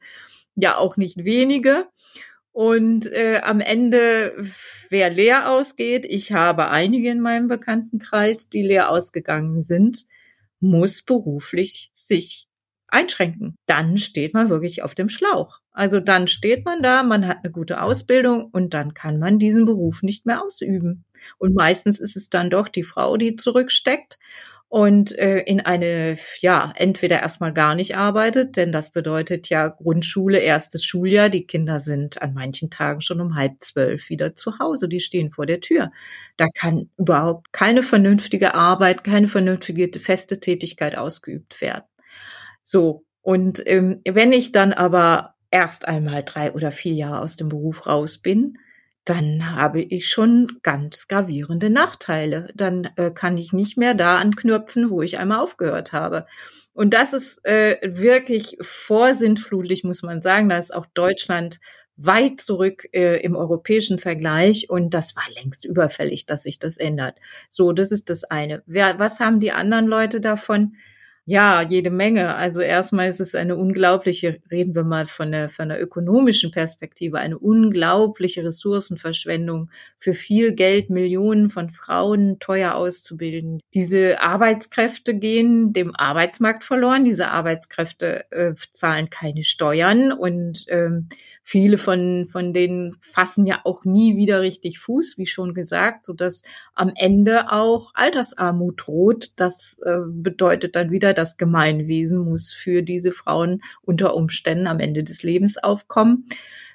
ja 0.55 0.77
auch 0.77 0.97
nicht 0.97 1.23
wenige. 1.23 1.85
Und 2.53 3.05
äh, 3.05 3.39
am 3.43 3.61
Ende, 3.61 4.33
wer 4.89 5.09
leer 5.09 5.49
ausgeht, 5.51 6.05
ich 6.05 6.33
habe 6.33 6.69
einige 6.69 7.09
in 7.09 7.21
meinem 7.21 7.47
Bekanntenkreis, 7.47 8.49
die 8.49 8.61
leer 8.61 8.89
ausgegangen 8.89 9.61
sind, 9.61 10.05
muss 10.59 11.01
beruflich 11.01 11.91
sich 11.93 12.47
einschränken. 12.91 13.57
Dann 13.65 13.97
steht 13.97 14.33
man 14.33 14.49
wirklich 14.49 14.83
auf 14.83 14.95
dem 14.95 15.09
Schlauch. 15.09 15.59
Also 15.71 15.99
dann 15.99 16.27
steht 16.27 16.65
man 16.65 16.81
da, 16.81 17.03
man 17.03 17.27
hat 17.27 17.39
eine 17.43 17.51
gute 17.51 17.81
Ausbildung 17.81 18.45
und 18.51 18.73
dann 18.73 18.93
kann 18.93 19.19
man 19.19 19.39
diesen 19.39 19.65
Beruf 19.65 20.03
nicht 20.03 20.25
mehr 20.25 20.43
ausüben. 20.43 21.05
Und 21.37 21.55
meistens 21.55 21.99
ist 21.99 22.15
es 22.15 22.29
dann 22.29 22.49
doch 22.49 22.67
die 22.67 22.83
Frau, 22.83 23.17
die 23.17 23.35
zurücksteckt 23.35 24.17
und 24.71 25.11
äh, 25.19 25.39
in 25.41 25.59
eine, 25.59 26.17
ja, 26.39 26.71
entweder 26.77 27.19
erstmal 27.19 27.51
gar 27.51 27.75
nicht 27.75 27.97
arbeitet, 27.97 28.55
denn 28.55 28.71
das 28.71 28.91
bedeutet 28.91 29.49
ja 29.49 29.67
Grundschule, 29.67 30.39
erstes 30.39 30.85
Schuljahr. 30.85 31.27
Die 31.27 31.45
Kinder 31.45 31.79
sind 31.79 32.21
an 32.21 32.33
manchen 32.33 32.69
Tagen 32.69 33.01
schon 33.01 33.19
um 33.19 33.35
halb 33.35 33.55
zwölf 33.59 34.09
wieder 34.09 34.33
zu 34.33 34.59
Hause, 34.59 34.87
die 34.87 35.01
stehen 35.01 35.31
vor 35.31 35.45
der 35.45 35.59
Tür. 35.59 35.91
Da 36.37 36.47
kann 36.47 36.89
überhaupt 36.97 37.51
keine 37.51 37.83
vernünftige 37.83 38.53
Arbeit, 38.55 39.03
keine 39.03 39.27
vernünftige 39.27 39.91
feste 39.99 40.39
Tätigkeit 40.39 40.97
ausgeübt 40.97 41.59
werden. 41.59 41.90
So, 42.63 43.03
und 43.21 43.61
ähm, 43.65 44.01
wenn 44.07 44.31
ich 44.31 44.51
dann 44.51 44.73
aber 44.73 45.35
erst 45.51 45.87
einmal 45.87 46.23
drei 46.23 46.51
oder 46.53 46.71
vier 46.71 46.93
Jahre 46.93 47.21
aus 47.21 47.37
dem 47.37 47.49
Beruf 47.49 47.85
raus 47.85 48.17
bin, 48.17 48.57
dann 49.05 49.55
habe 49.55 49.81
ich 49.81 50.09
schon 50.09 50.59
ganz 50.61 51.07
gravierende 51.07 51.69
Nachteile. 51.69 52.49
Dann 52.55 52.89
äh, 52.95 53.11
kann 53.11 53.37
ich 53.37 53.51
nicht 53.51 53.77
mehr 53.77 53.93
da 53.93 54.17
anknüpfen, 54.17 54.89
wo 54.89 55.01
ich 55.01 55.17
einmal 55.17 55.39
aufgehört 55.39 55.91
habe. 55.91 56.27
Und 56.73 56.93
das 56.93 57.13
ist 57.13 57.45
äh, 57.45 57.77
wirklich 57.83 58.57
vorsintflutlich, 58.61 59.83
muss 59.83 60.03
man 60.03 60.21
sagen. 60.21 60.49
Da 60.49 60.57
ist 60.57 60.73
auch 60.73 60.85
Deutschland 60.93 61.59
weit 61.97 62.41
zurück 62.41 62.87
äh, 62.93 63.21
im 63.21 63.35
europäischen 63.35 63.99
Vergleich 63.99 64.69
und 64.69 64.93
das 64.93 65.15
war 65.15 65.25
längst 65.35 65.65
überfällig, 65.65 66.25
dass 66.25 66.43
sich 66.43 66.57
das 66.57 66.77
ändert. 66.77 67.17
So, 67.49 67.73
das 67.73 67.91
ist 67.91 68.09
das 68.09 68.23
eine. 68.23 68.63
Wer, 68.65 68.97
was 68.97 69.19
haben 69.19 69.39
die 69.39 69.51
anderen 69.51 69.87
Leute 69.87 70.21
davon? 70.21 70.75
Ja, 71.31 71.61
jede 71.61 71.91
Menge. 71.91 72.35
Also 72.35 72.59
erstmal 72.59 73.07
ist 73.07 73.21
es 73.21 73.35
eine 73.35 73.55
unglaubliche, 73.55 74.41
reden 74.51 74.75
wir 74.75 74.83
mal 74.83 75.05
von 75.05 75.31
der, 75.31 75.47
von 75.47 75.69
der 75.69 75.81
ökonomischen 75.81 76.51
Perspektive, 76.51 77.19
eine 77.19 77.39
unglaubliche 77.39 78.43
Ressourcenverschwendung 78.43 79.69
für 79.97 80.13
viel 80.13 80.51
Geld, 80.51 80.89
Millionen 80.89 81.49
von 81.49 81.69
Frauen 81.69 82.39
teuer 82.41 82.75
auszubilden. 82.75 83.61
Diese 83.73 84.19
Arbeitskräfte 84.19 85.17
gehen 85.17 85.71
dem 85.71 85.95
Arbeitsmarkt 85.95 86.65
verloren. 86.65 87.05
Diese 87.05 87.29
Arbeitskräfte 87.29 88.29
äh, 88.31 88.53
zahlen 88.73 89.09
keine 89.09 89.45
Steuern 89.45 90.11
und 90.11 90.65
ähm, 90.67 91.07
viele 91.43 91.77
von, 91.77 92.27
von 92.29 92.51
denen 92.51 92.97
fassen 92.99 93.45
ja 93.45 93.61
auch 93.63 93.85
nie 93.85 94.17
wieder 94.17 94.41
richtig 94.41 94.79
Fuß, 94.79 95.17
wie 95.17 95.27
schon 95.27 95.53
gesagt, 95.53 96.07
so 96.07 96.11
dass 96.11 96.43
am 96.75 96.91
Ende 96.93 97.53
auch 97.53 97.91
Altersarmut 97.93 98.85
droht. 98.85 99.31
Das 99.37 99.79
äh, 99.85 99.99
bedeutet 100.07 100.75
dann 100.75 100.91
wieder, 100.91 101.13
das 101.21 101.37
Gemeinwesen 101.37 102.19
muss 102.19 102.51
für 102.51 102.81
diese 102.81 103.11
Frauen 103.11 103.61
unter 103.81 104.15
Umständen 104.15 104.67
am 104.67 104.79
Ende 104.79 105.03
des 105.03 105.23
Lebens 105.23 105.57
aufkommen. 105.57 106.25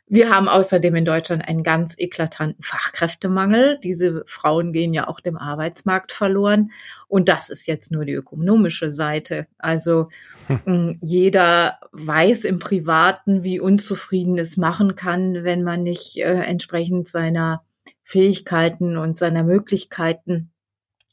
Wir 0.08 0.30
haben 0.30 0.48
außerdem 0.48 0.94
in 0.94 1.04
Deutschland 1.04 1.46
einen 1.48 1.64
ganz 1.64 1.94
eklatanten 1.98 2.62
Fachkräftemangel. 2.62 3.80
Diese 3.82 4.22
Frauen 4.26 4.72
gehen 4.72 4.94
ja 4.94 5.08
auch 5.08 5.18
dem 5.18 5.36
Arbeitsmarkt 5.36 6.12
verloren. 6.12 6.70
Und 7.08 7.28
das 7.28 7.50
ist 7.50 7.66
jetzt 7.66 7.90
nur 7.90 8.04
die 8.04 8.12
ökonomische 8.12 8.92
Seite. 8.92 9.48
Also 9.58 10.08
hm. 10.46 10.98
jeder 11.02 11.80
weiß 11.90 12.44
im 12.44 12.60
Privaten, 12.60 13.42
wie 13.42 13.58
unzufrieden 13.58 14.38
es 14.38 14.56
machen 14.56 14.94
kann, 14.94 15.42
wenn 15.42 15.64
man 15.64 15.82
nicht 15.82 16.18
äh, 16.18 16.40
entsprechend 16.44 17.08
seiner 17.08 17.64
Fähigkeiten 18.04 18.96
und 18.96 19.18
seiner 19.18 19.42
Möglichkeiten 19.42 20.52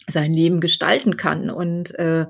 sein 0.07 0.33
Leben 0.33 0.59
gestalten 0.59 1.17
kann. 1.17 1.49
Und 1.49 1.97
äh, 1.97 2.27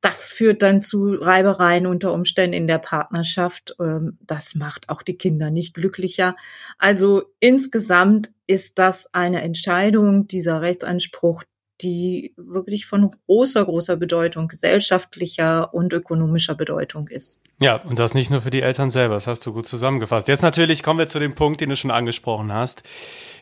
das 0.00 0.30
führt 0.30 0.62
dann 0.62 0.80
zu 0.80 1.14
Reibereien 1.14 1.86
unter 1.86 2.12
Umständen 2.12 2.54
in 2.54 2.66
der 2.66 2.78
Partnerschaft. 2.78 3.74
Ähm, 3.80 4.18
das 4.20 4.54
macht 4.54 4.88
auch 4.88 5.02
die 5.02 5.18
Kinder 5.18 5.50
nicht 5.50 5.74
glücklicher. 5.74 6.36
Also 6.78 7.24
insgesamt 7.40 8.30
ist 8.46 8.78
das 8.78 9.12
eine 9.12 9.42
Entscheidung, 9.42 10.28
dieser 10.28 10.62
Rechtsanspruch, 10.62 11.42
die 11.80 12.34
wirklich 12.36 12.86
von 12.86 13.10
großer, 13.26 13.64
großer 13.64 13.96
Bedeutung, 13.96 14.48
gesellschaftlicher 14.48 15.72
und 15.72 15.92
ökonomischer 15.92 16.54
Bedeutung 16.54 17.08
ist. 17.08 17.40
Ja, 17.60 17.76
und 17.76 17.98
das 17.98 18.14
nicht 18.14 18.30
nur 18.30 18.42
für 18.42 18.50
die 18.50 18.62
Eltern 18.62 18.90
selber, 18.90 19.14
das 19.14 19.26
hast 19.26 19.44
du 19.46 19.52
gut 19.52 19.66
zusammengefasst. 19.66 20.28
Jetzt 20.28 20.42
natürlich 20.42 20.82
kommen 20.82 20.98
wir 20.98 21.06
zu 21.06 21.18
dem 21.18 21.34
Punkt, 21.34 21.60
den 21.60 21.70
du 21.70 21.76
schon 21.76 21.90
angesprochen 21.90 22.52
hast. 22.52 22.82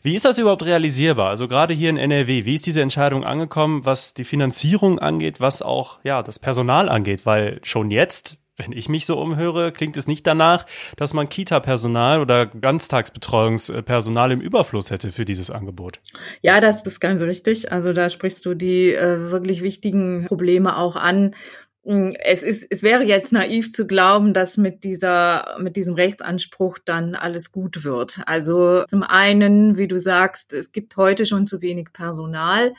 Wie 0.02 0.14
ist 0.14 0.24
das 0.24 0.38
überhaupt 0.38 0.64
realisierbar? 0.64 1.30
Also 1.30 1.48
gerade 1.48 1.74
hier 1.74 1.90
in 1.90 1.96
NRW, 1.96 2.44
wie 2.44 2.54
ist 2.54 2.66
diese 2.66 2.82
Entscheidung 2.82 3.24
angekommen, 3.24 3.84
was 3.84 4.14
die 4.14 4.24
Finanzierung 4.24 4.98
angeht, 4.98 5.40
was 5.40 5.62
auch 5.62 6.00
ja 6.04 6.22
das 6.22 6.38
Personal 6.38 6.88
angeht? 6.88 7.26
Weil 7.26 7.60
schon 7.62 7.90
jetzt 7.90 8.38
wenn 8.56 8.72
ich 8.72 8.88
mich 8.88 9.06
so 9.06 9.18
umhöre, 9.18 9.72
klingt 9.72 9.96
es 9.96 10.06
nicht 10.06 10.26
danach, 10.26 10.66
dass 10.96 11.12
man 11.12 11.28
Kita-Personal 11.28 12.20
oder 12.20 12.46
Ganztagsbetreuungspersonal 12.46 14.32
im 14.32 14.40
Überfluss 14.40 14.90
hätte 14.90 15.12
für 15.12 15.24
dieses 15.24 15.50
Angebot. 15.50 16.00
Ja, 16.40 16.60
das 16.60 16.82
ist 16.82 17.00
ganz 17.00 17.22
richtig. 17.22 17.70
Also 17.70 17.92
da 17.92 18.08
sprichst 18.08 18.44
du 18.46 18.54
die 18.54 18.92
äh, 18.92 19.30
wirklich 19.30 19.62
wichtigen 19.62 20.24
Probleme 20.26 20.76
auch 20.76 20.96
an. 20.96 21.34
Hm, 21.84 22.16
es 22.18 22.42
ist, 22.42 22.66
es 22.70 22.82
wäre 22.82 23.04
jetzt 23.04 23.30
naiv 23.30 23.72
zu 23.72 23.86
glauben, 23.86 24.32
dass 24.32 24.56
mit 24.56 24.84
dieser, 24.84 25.56
mit 25.60 25.76
diesem 25.76 25.94
Rechtsanspruch 25.94 26.78
dann 26.84 27.14
alles 27.14 27.52
gut 27.52 27.84
wird. 27.84 28.20
Also 28.26 28.84
zum 28.86 29.02
einen, 29.02 29.76
wie 29.76 29.86
du 29.86 30.00
sagst, 30.00 30.54
es 30.54 30.72
gibt 30.72 30.96
heute 30.96 31.26
schon 31.26 31.46
zu 31.46 31.60
wenig 31.60 31.92
Personal. 31.92 32.72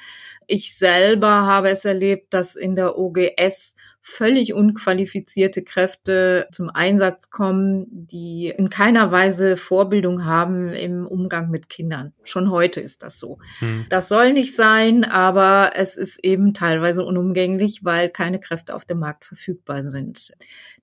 Ich 0.48 0.75
selber 0.75 1.29
habe 1.29 1.69
es 1.69 1.86
erlebt, 1.86 2.34
dass 2.34 2.55
in 2.55 2.75
der 2.75 2.98
OGS 2.98 3.75
völlig 4.10 4.54
unqualifizierte 4.54 5.64
Kräfte 5.64 6.48
zum 6.54 6.70
Einsatz 6.70 7.30
kommen, 7.30 7.86
die 7.90 8.54
in 8.58 8.70
keiner 8.70 9.12
Weise 9.12 9.58
Vorbildung 9.58 10.24
haben 10.24 10.70
im 10.70 11.06
Umgang 11.06 11.50
mit 11.50 11.68
Kindern. 11.68 12.14
Schon 12.24 12.50
heute 12.50 12.80
ist 12.80 13.04
das 13.04 13.20
so. 13.20 13.38
Hm. 13.60 13.86
Das 13.90 14.08
soll 14.08 14.32
nicht 14.32 14.56
sein, 14.56 15.04
aber 15.04 15.72
es 15.76 15.98
ist 15.98 16.24
eben 16.24 16.54
teilweise 16.54 17.04
unumgänglich, 17.04 17.84
weil 17.84 18.10
keine 18.10 18.40
Kräfte 18.40 18.76
auf 18.76 18.86
dem 18.86 19.00
Markt 19.00 19.26
verfügbar 19.26 19.90
sind. 19.90 20.32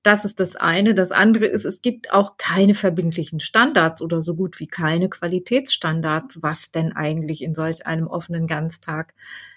Das 0.05 0.27
ist 0.27 0.39
das 0.39 0.55
eine. 0.55 0.95
Das 0.95 1.13
andere 1.13 1.47
ist, 1.47 1.65
es 1.65 1.81
gibt 1.81 2.13
auch 2.13 2.37
keine 2.37 2.75
verbindlichen 2.75 3.41
Standards 3.41 4.03
oder 4.03 4.21
so 4.21 4.37
gut 4.37 4.61
wie 4.61 4.67
keine 4.67 5.09
Qualitätsstandards, 5.09 6.43
was 6.43 6.71
denn 6.71 6.93
eigentlich 6.93 7.43
in 7.43 7.55
solch 7.55 7.87
einem 7.87 8.07
offenen 8.07 8.47
Ganztag 8.47 9.15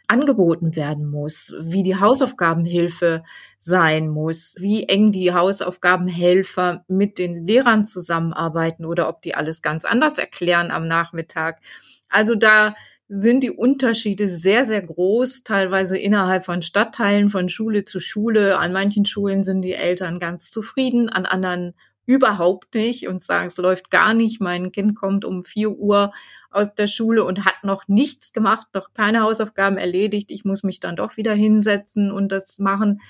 angeboten 0.07 0.77
werden 0.77 1.05
muss, 1.11 1.53
wie 1.59 1.83
die 1.83 1.97
Hausaufgabenhilfe 1.99 3.23
sein 3.59 4.07
muss, 4.07 4.55
wie 4.57 4.85
eng 4.85 5.11
die 5.11 5.33
Hausaufgabenhelfer 5.33 6.85
mit 6.87 7.17
den 7.17 7.45
Lehrern 7.45 7.85
zusammenarbeiten 7.85 8.85
oder 8.85 9.09
ob 9.09 9.21
die 9.21 9.35
alles 9.35 9.61
ganz 9.61 9.83
anders 9.83 10.17
erklären 10.17 10.71
am 10.71 10.87
Nachmittag. 10.87 11.59
Also 12.07 12.35
da 12.35 12.73
sind 13.09 13.41
die 13.41 13.51
Unterschiede 13.51 14.27
sehr, 14.27 14.65
sehr 14.65 14.81
groß, 14.81 15.43
teilweise 15.43 15.97
innerhalb 15.97 16.45
von 16.45 16.61
Stadtteilen, 16.61 17.29
von 17.29 17.47
Schule 17.47 17.85
zu 17.85 17.99
Schule. 17.99 18.57
An 18.57 18.73
manchen 18.73 19.05
Schulen 19.05 19.43
sind 19.43 19.61
die 19.61 19.73
Eltern 19.73 20.19
ganz 20.19 20.51
zufrieden, 20.51 21.09
an 21.09 21.25
anderen 21.25 21.73
überhaupt 22.05 22.73
nicht 22.73 23.07
und 23.07 23.23
sagen, 23.23 23.47
es 23.47 23.57
läuft 23.57 23.91
gar 23.91 24.13
nicht. 24.13 24.41
Mein 24.41 24.71
Kind 24.71 24.95
kommt 24.95 25.25
um 25.25 25.43
vier 25.43 25.71
Uhr 25.71 26.13
aus 26.49 26.73
der 26.73 26.87
Schule 26.87 27.23
und 27.23 27.45
hat 27.45 27.63
noch 27.63 27.87
nichts 27.87 28.33
gemacht, 28.33 28.67
noch 28.73 28.93
keine 28.93 29.21
Hausaufgaben 29.21 29.77
erledigt. 29.77 30.31
Ich 30.31 30.45
muss 30.45 30.63
mich 30.63 30.79
dann 30.79 30.95
doch 30.95 31.17
wieder 31.17 31.33
hinsetzen 31.33 32.11
und 32.11 32.31
das 32.31 32.59
machen. 32.59 33.01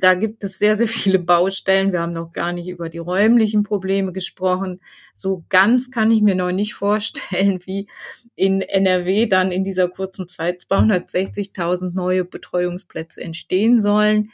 Da 0.00 0.14
gibt 0.14 0.42
es 0.44 0.58
sehr, 0.58 0.76
sehr 0.76 0.88
viele 0.88 1.18
Baustellen. 1.18 1.92
Wir 1.92 2.00
haben 2.00 2.14
noch 2.14 2.32
gar 2.32 2.52
nicht 2.52 2.68
über 2.68 2.88
die 2.88 2.98
räumlichen 2.98 3.62
Probleme 3.62 4.12
gesprochen. 4.12 4.80
So 5.14 5.44
ganz 5.50 5.90
kann 5.90 6.10
ich 6.10 6.22
mir 6.22 6.34
noch 6.34 6.52
nicht 6.52 6.74
vorstellen, 6.74 7.60
wie 7.66 7.86
in 8.34 8.62
NRW 8.62 9.26
dann 9.26 9.52
in 9.52 9.62
dieser 9.62 9.88
kurzen 9.88 10.26
Zeit 10.26 10.62
260.000 10.62 11.92
neue 11.92 12.24
Betreuungsplätze 12.24 13.20
entstehen 13.20 13.78
sollen. 13.78 14.30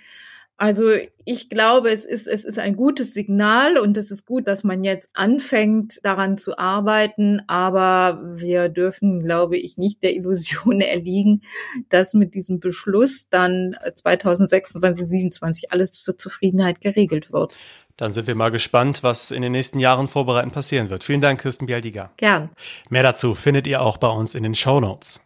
Also 0.58 0.86
ich 1.26 1.50
glaube, 1.50 1.90
es 1.90 2.06
ist, 2.06 2.26
es 2.26 2.44
ist 2.44 2.58
ein 2.58 2.76
gutes 2.76 3.12
Signal 3.12 3.76
und 3.76 3.96
es 3.96 4.10
ist 4.10 4.24
gut, 4.24 4.46
dass 4.46 4.64
man 4.64 4.84
jetzt 4.84 5.10
anfängt, 5.12 6.00
daran 6.02 6.38
zu 6.38 6.56
arbeiten. 6.58 7.42
Aber 7.46 8.22
wir 8.36 8.70
dürfen, 8.70 9.22
glaube 9.22 9.58
ich, 9.58 9.76
nicht 9.76 10.02
der 10.02 10.14
Illusion 10.14 10.80
erliegen, 10.80 11.42
dass 11.90 12.14
mit 12.14 12.34
diesem 12.34 12.60
Beschluss 12.60 13.28
dann 13.28 13.76
2026, 13.96 14.80
2027 14.80 15.72
alles 15.72 15.92
zur 15.92 16.16
Zufriedenheit 16.16 16.80
geregelt 16.80 17.32
wird. 17.32 17.58
Dann 17.98 18.12
sind 18.12 18.26
wir 18.26 18.34
mal 18.34 18.50
gespannt, 18.50 19.02
was 19.02 19.30
in 19.30 19.42
den 19.42 19.52
nächsten 19.52 19.78
Jahren 19.78 20.08
vorbereitend 20.08 20.54
passieren 20.54 20.90
wird. 20.90 21.04
Vielen 21.04 21.20
Dank, 21.22 21.40
Kirsten 21.40 21.66
Bialdiga. 21.66 22.12
Gern. 22.18 22.50
Mehr 22.90 23.02
dazu 23.02 23.34
findet 23.34 23.66
ihr 23.66 23.80
auch 23.82 23.96
bei 23.96 24.08
uns 24.08 24.34
in 24.34 24.42
den 24.42 24.54
Show 24.54 24.80
Notes. 24.80 25.22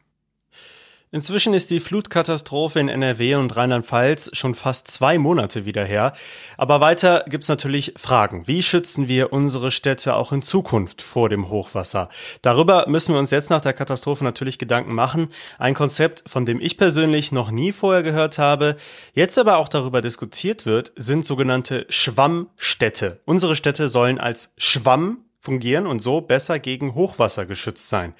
Inzwischen 1.12 1.54
ist 1.54 1.72
die 1.72 1.80
Flutkatastrophe 1.80 2.78
in 2.78 2.88
NRW 2.88 3.34
und 3.34 3.56
Rheinland-Pfalz 3.56 4.30
schon 4.32 4.54
fast 4.54 4.86
zwei 4.86 5.18
Monate 5.18 5.64
wieder 5.64 5.84
her. 5.84 6.12
Aber 6.56 6.80
weiter 6.80 7.24
gibt's 7.26 7.48
natürlich 7.48 7.94
Fragen. 7.96 8.46
Wie 8.46 8.62
schützen 8.62 9.08
wir 9.08 9.32
unsere 9.32 9.72
Städte 9.72 10.14
auch 10.14 10.30
in 10.30 10.40
Zukunft 10.40 11.02
vor 11.02 11.28
dem 11.28 11.48
Hochwasser? 11.48 12.10
Darüber 12.42 12.84
müssen 12.86 13.12
wir 13.12 13.18
uns 13.18 13.32
jetzt 13.32 13.50
nach 13.50 13.60
der 13.60 13.72
Katastrophe 13.72 14.22
natürlich 14.22 14.56
Gedanken 14.56 14.94
machen. 14.94 15.30
Ein 15.58 15.74
Konzept, 15.74 16.22
von 16.28 16.46
dem 16.46 16.60
ich 16.60 16.78
persönlich 16.78 17.32
noch 17.32 17.50
nie 17.50 17.72
vorher 17.72 18.04
gehört 18.04 18.38
habe, 18.38 18.76
jetzt 19.12 19.36
aber 19.36 19.56
auch 19.56 19.68
darüber 19.68 20.02
diskutiert 20.02 20.64
wird, 20.64 20.92
sind 20.94 21.26
sogenannte 21.26 21.86
Schwammstädte. 21.88 23.20
Unsere 23.24 23.56
Städte 23.56 23.88
sollen 23.88 24.20
als 24.20 24.52
Schwamm 24.58 25.24
fungieren 25.40 25.88
und 25.88 25.98
so 25.98 26.20
besser 26.20 26.60
gegen 26.60 26.94
Hochwasser 26.94 27.46
geschützt 27.46 27.88
sein. 27.88 28.14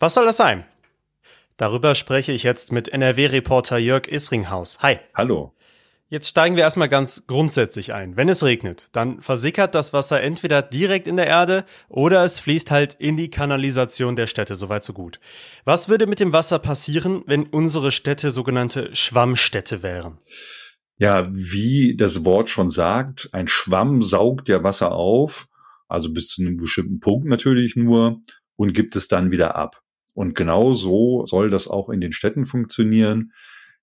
Was 0.00 0.14
soll 0.14 0.24
das 0.24 0.38
sein? 0.38 0.64
Darüber 1.62 1.94
spreche 1.94 2.32
ich 2.32 2.42
jetzt 2.42 2.72
mit 2.72 2.88
NRW-Reporter 2.88 3.78
Jörg 3.78 4.08
Isringhaus. 4.08 4.80
Hi. 4.80 4.98
Hallo. 5.14 5.54
Jetzt 6.08 6.26
steigen 6.26 6.56
wir 6.56 6.64
erstmal 6.64 6.88
ganz 6.88 7.28
grundsätzlich 7.28 7.92
ein. 7.92 8.16
Wenn 8.16 8.28
es 8.28 8.42
regnet, 8.42 8.88
dann 8.90 9.20
versickert 9.20 9.76
das 9.76 9.92
Wasser 9.92 10.20
entweder 10.20 10.60
direkt 10.60 11.06
in 11.06 11.14
der 11.14 11.28
Erde 11.28 11.64
oder 11.88 12.24
es 12.24 12.40
fließt 12.40 12.72
halt 12.72 12.94
in 12.94 13.16
die 13.16 13.30
Kanalisation 13.30 14.16
der 14.16 14.26
Städte. 14.26 14.56
Soweit 14.56 14.82
so 14.82 14.92
gut. 14.92 15.20
Was 15.64 15.88
würde 15.88 16.08
mit 16.08 16.18
dem 16.18 16.32
Wasser 16.32 16.58
passieren, 16.58 17.22
wenn 17.26 17.44
unsere 17.44 17.92
Städte 17.92 18.32
sogenannte 18.32 18.92
Schwammstädte 18.96 19.84
wären? 19.84 20.18
Ja, 20.98 21.28
wie 21.30 21.94
das 21.96 22.24
Wort 22.24 22.50
schon 22.50 22.70
sagt, 22.70 23.28
ein 23.30 23.46
Schwamm 23.46 24.02
saugt 24.02 24.48
ja 24.48 24.64
Wasser 24.64 24.90
auf 24.90 25.46
Also 25.86 26.12
bis 26.12 26.26
zu 26.26 26.42
einem 26.42 26.56
bestimmten 26.56 26.98
Punkt 26.98 27.28
natürlich 27.28 27.76
nur 27.76 28.20
und 28.56 28.72
gibt 28.72 28.96
es 28.96 29.06
dann 29.06 29.30
wieder 29.30 29.54
ab. 29.54 29.81
Und 30.14 30.34
genau 30.34 30.74
so 30.74 31.26
soll 31.26 31.50
das 31.50 31.68
auch 31.68 31.88
in 31.88 32.00
den 32.00 32.12
Städten 32.12 32.46
funktionieren. 32.46 33.32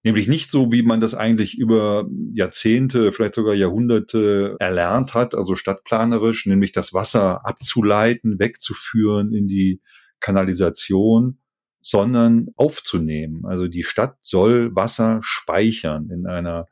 Nämlich 0.04 0.28
nicht 0.28 0.50
so, 0.50 0.72
wie 0.72 0.82
man 0.82 1.02
das 1.02 1.14
eigentlich 1.14 1.58
über 1.58 2.08
Jahrzehnte, 2.34 3.12
vielleicht 3.12 3.36
sogar 3.36 3.54
Jahrhunderte 3.54 4.56
erlernt 4.60 5.14
hat, 5.14 5.36
also 5.36 5.56
stadtplanerisch, 5.56 6.46
nämlich 6.46 6.72
das 6.72 6.94
Wasser 6.94 7.46
abzuleiten, 7.46 8.40
wegzuführen 8.40 9.34
in 9.34 9.48
die 9.48 9.82
Kanalisation, 10.22 11.40
sondern 11.82 12.48
aufzunehmen. 12.56 13.46
Also 13.46 13.68
die 13.68 13.84
Stadt 13.84 14.18
soll 14.22 14.74
Wasser 14.74 15.20
speichern 15.22 16.10
in 16.12 16.28
einer 16.28 16.68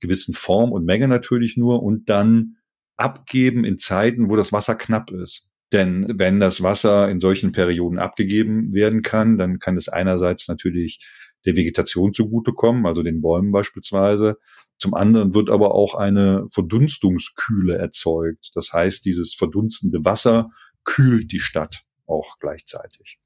gewissen 0.00 0.34
Form 0.34 0.72
und 0.72 0.84
Menge 0.84 1.08
natürlich 1.08 1.56
nur 1.56 1.82
und 1.82 2.08
dann 2.08 2.56
abgeben 2.96 3.64
in 3.64 3.78
Zeiten, 3.78 4.28
wo 4.28 4.36
das 4.36 4.52
Wasser 4.52 4.74
knapp 4.74 5.10
ist. 5.10 5.48
Denn 5.72 6.06
wenn 6.18 6.40
das 6.40 6.62
Wasser 6.62 7.10
in 7.10 7.20
solchen 7.20 7.52
Perioden 7.52 7.98
abgegeben 7.98 8.72
werden 8.72 9.02
kann, 9.02 9.36
dann 9.36 9.58
kann 9.58 9.76
es 9.76 9.88
einerseits 9.88 10.48
natürlich 10.48 11.00
der 11.44 11.56
Vegetation 11.56 12.12
zugutekommen, 12.12 12.86
also 12.86 13.02
den 13.02 13.20
Bäumen 13.20 13.52
beispielsweise. 13.52 14.38
Zum 14.78 14.94
anderen 14.94 15.34
wird 15.34 15.50
aber 15.50 15.74
auch 15.74 15.94
eine 15.94 16.46
Verdunstungskühle 16.50 17.76
erzeugt. 17.76 18.50
Das 18.54 18.72
heißt, 18.72 19.04
dieses 19.04 19.34
verdunstende 19.34 20.04
Wasser 20.04 20.50
kühlt 20.84 21.32
die 21.32 21.40
Stadt 21.40 21.82
auch 22.06 22.38
gleichzeitig. 22.38 23.18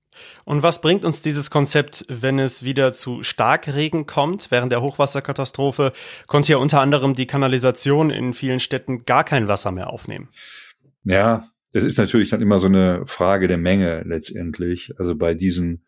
Und 0.45 0.63
was 0.63 0.81
bringt 0.81 1.05
uns 1.05 1.23
dieses 1.23 1.51
Konzept, 1.51 2.05
wenn 2.09 2.39
es 2.39 2.65
wieder 2.65 2.93
zu 2.93 3.23
Starkregen 3.23 4.07
kommt? 4.07 4.51
Während 4.51 4.73
der 4.73 4.83
Hochwasserkatastrophe 4.83 5.93
konnte 6.27 6.53
ja 6.53 6.59
unter 6.59 6.81
anderem 6.81 7.15
die 7.15 7.27
Kanalisation 7.27 8.11
in 8.11 8.35
vielen 8.35 8.61
Städten 8.61 9.05
gar 9.05 9.25
kein 9.25 9.49
Wasser 9.49 9.73
mehr 9.73 9.91
aufnehmen. 9.91 10.29
Ja, 11.05 11.49
das 11.73 11.85
ist 11.85 11.99
natürlich 11.99 12.31
dann 12.31 12.43
immer 12.43 12.61
so 12.61 12.67
eine 12.67 13.07
Frage 13.07 13.49
der 13.49 13.59
Menge 13.59 14.03
letztendlich. 14.07 14.93
Also 14.99 15.17
bei 15.17 15.35
diesen 15.35 15.85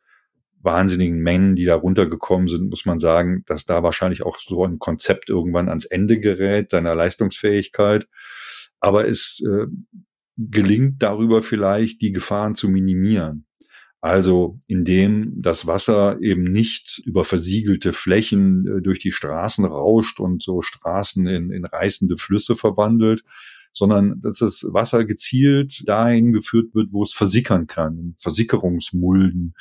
wahnsinnigen 0.63 1.19
Mengen, 1.19 1.57
die 1.57 1.67
da 1.67 1.75
runtergekommen 1.75 2.49
sind, 2.49 2.71
muss 2.71 2.87
man 2.87 2.99
sagen, 2.99 3.45
dass 3.47 3.67
da 3.67 3.83
wahrscheinlich 3.83 4.23
auch 4.23 4.39
so 4.39 4.65
ein 4.65 4.79
Konzept 4.79 5.29
irgendwann 5.29 5.69
ans 5.69 5.85
Ende 5.85 6.19
gerät, 6.19 6.71
seiner 6.71 6.95
Leistungsfähigkeit. 6.95 8.09
Aber 8.81 9.07
es 9.07 9.43
äh, 9.47 9.67
gelingt 10.39 11.03
darüber 11.03 11.43
vielleicht, 11.43 12.01
die 12.01 12.13
Gefahren 12.13 12.55
zu 12.55 12.69
minimieren. 12.71 13.47
Also 14.01 14.59
indem 14.67 15.41
das 15.41 15.67
Wasser 15.67 16.19
eben 16.21 16.45
nicht 16.45 17.03
über 17.05 17.25
versiegelte 17.25 17.93
Flächen 17.93 18.67
äh, 18.67 18.83
durch 18.83 18.99
die 18.99 19.13
Straßen 19.13 19.65
rauscht 19.67 20.19
und 20.19 20.43
so 20.43 20.63
Straßen 20.63 21.27
in, 21.27 21.51
in 21.51 21.65
reißende 21.65 22.17
Flüsse 22.17 22.57
verwandelt, 22.57 23.23
sondern 23.75 24.21
dass 24.23 24.39
das 24.39 24.65
Wasser 24.71 25.05
gezielt 25.05 25.83
dahin 25.87 26.33
geführt 26.33 26.75
wird, 26.75 26.93
wo 26.93 27.03
es 27.03 27.13
versickern 27.13 27.67
kann, 27.67 27.99
in 27.99 28.17
Versickerungsmulden, 28.19 29.55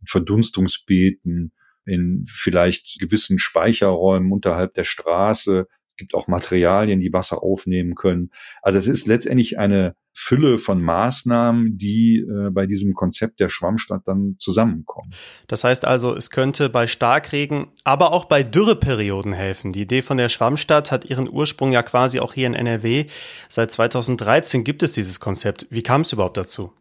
in 0.00 0.06
Verdunstungsbeeten, 0.06 1.52
in 1.84 2.24
vielleicht 2.26 2.98
gewissen 2.98 3.38
Speicherräumen 3.38 4.32
unterhalb 4.32 4.74
der 4.74 4.84
Straße, 4.84 5.66
gibt 5.96 6.14
auch 6.14 6.28
Materialien, 6.28 7.00
die 7.00 7.12
Wasser 7.12 7.42
aufnehmen 7.42 7.94
können. 7.94 8.30
Also 8.62 8.78
es 8.78 8.86
ist 8.86 9.06
letztendlich 9.06 9.58
eine 9.58 9.94
Fülle 10.18 10.56
von 10.56 10.80
Maßnahmen, 10.80 11.76
die 11.76 12.18
äh, 12.26 12.50
bei 12.50 12.64
diesem 12.64 12.94
Konzept 12.94 13.38
der 13.38 13.50
Schwammstadt 13.50 14.02
dann 14.06 14.36
zusammenkommen. 14.38 15.12
Das 15.46 15.62
heißt 15.62 15.84
also, 15.84 16.16
es 16.16 16.30
könnte 16.30 16.70
bei 16.70 16.86
Starkregen, 16.86 17.66
aber 17.84 18.12
auch 18.12 18.24
bei 18.24 18.42
Dürreperioden 18.42 19.34
helfen. 19.34 19.72
Die 19.72 19.82
Idee 19.82 20.00
von 20.00 20.16
der 20.16 20.30
Schwammstadt 20.30 20.90
hat 20.90 21.04
ihren 21.04 21.28
Ursprung 21.28 21.70
ja 21.70 21.82
quasi 21.82 22.18
auch 22.20 22.32
hier 22.32 22.46
in 22.46 22.54
NRW. 22.54 23.04
Seit 23.50 23.70
2013 23.70 24.64
gibt 24.64 24.82
es 24.82 24.92
dieses 24.92 25.20
Konzept. 25.20 25.66
Wie 25.70 25.82
kam 25.82 26.00
es 26.00 26.14
überhaupt 26.14 26.38
dazu? 26.38 26.72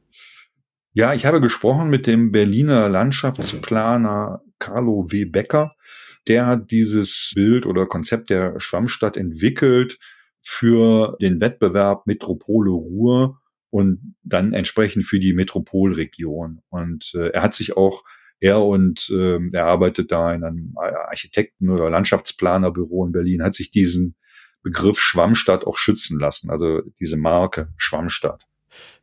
Ja, 0.94 1.14
ich 1.14 1.26
habe 1.26 1.42
gesprochen 1.42 1.90
mit 1.90 2.08
dem 2.08 2.32
Berliner 2.32 2.88
Landschaftsplaner 2.88 4.42
Carlo 4.60 5.08
W. 5.10 5.26
Becker 5.26 5.76
der 6.28 6.46
hat 6.48 6.72
dieses 6.72 7.32
Bild 7.36 7.66
oder 7.66 7.86
Konzept 7.86 8.30
der 8.30 8.60
Schwammstadt 8.60 9.18
entwickelt 9.18 10.00
für 10.46 11.18
den 11.20 11.42
Wettbewerb 11.42 12.06
Metropole 12.06 12.70
Ruhr 12.70 13.42
und 13.72 14.16
dann 14.24 14.54
entsprechend 14.54 15.06
für 15.06 15.20
die 15.20 15.34
Metropolregion. 15.34 16.62
Und 16.70 17.12
äh, 17.16 17.30
er 17.30 17.42
hat 17.42 17.56
sich 17.56 17.76
auch, 17.76 18.04
er 18.40 18.64
und 18.64 19.10
äh, 19.10 19.40
er 19.52 19.66
arbeitet 19.66 20.12
da 20.12 20.34
in 20.34 20.44
einem 20.44 20.76
Architekten- 20.78 21.70
oder 21.70 21.90
Landschaftsplanerbüro 21.90 23.06
in 23.08 23.12
Berlin, 23.12 23.42
hat 23.42 23.56
sich 23.56 23.72
diesen 23.72 24.16
Begriff 24.62 25.00
Schwammstadt 25.00 25.66
auch 25.66 25.78
schützen 25.78 26.20
lassen, 26.20 26.52
also 26.52 26.82
diese 27.00 27.18
Marke 27.18 27.74
Schwammstadt. 27.78 28.46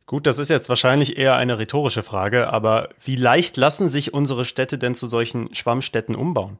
Gut, 0.05 0.27
das 0.27 0.39
ist 0.39 0.49
jetzt 0.49 0.69
wahrscheinlich 0.69 1.17
eher 1.17 1.35
eine 1.35 1.59
rhetorische 1.59 2.03
Frage, 2.03 2.51
aber 2.51 2.89
wie 3.03 3.15
leicht 3.15 3.57
lassen 3.57 3.89
sich 3.89 4.13
unsere 4.13 4.45
Städte 4.45 4.77
denn 4.77 4.95
zu 4.95 5.07
solchen 5.07 5.53
Schwammstädten 5.53 6.15
umbauen? 6.15 6.57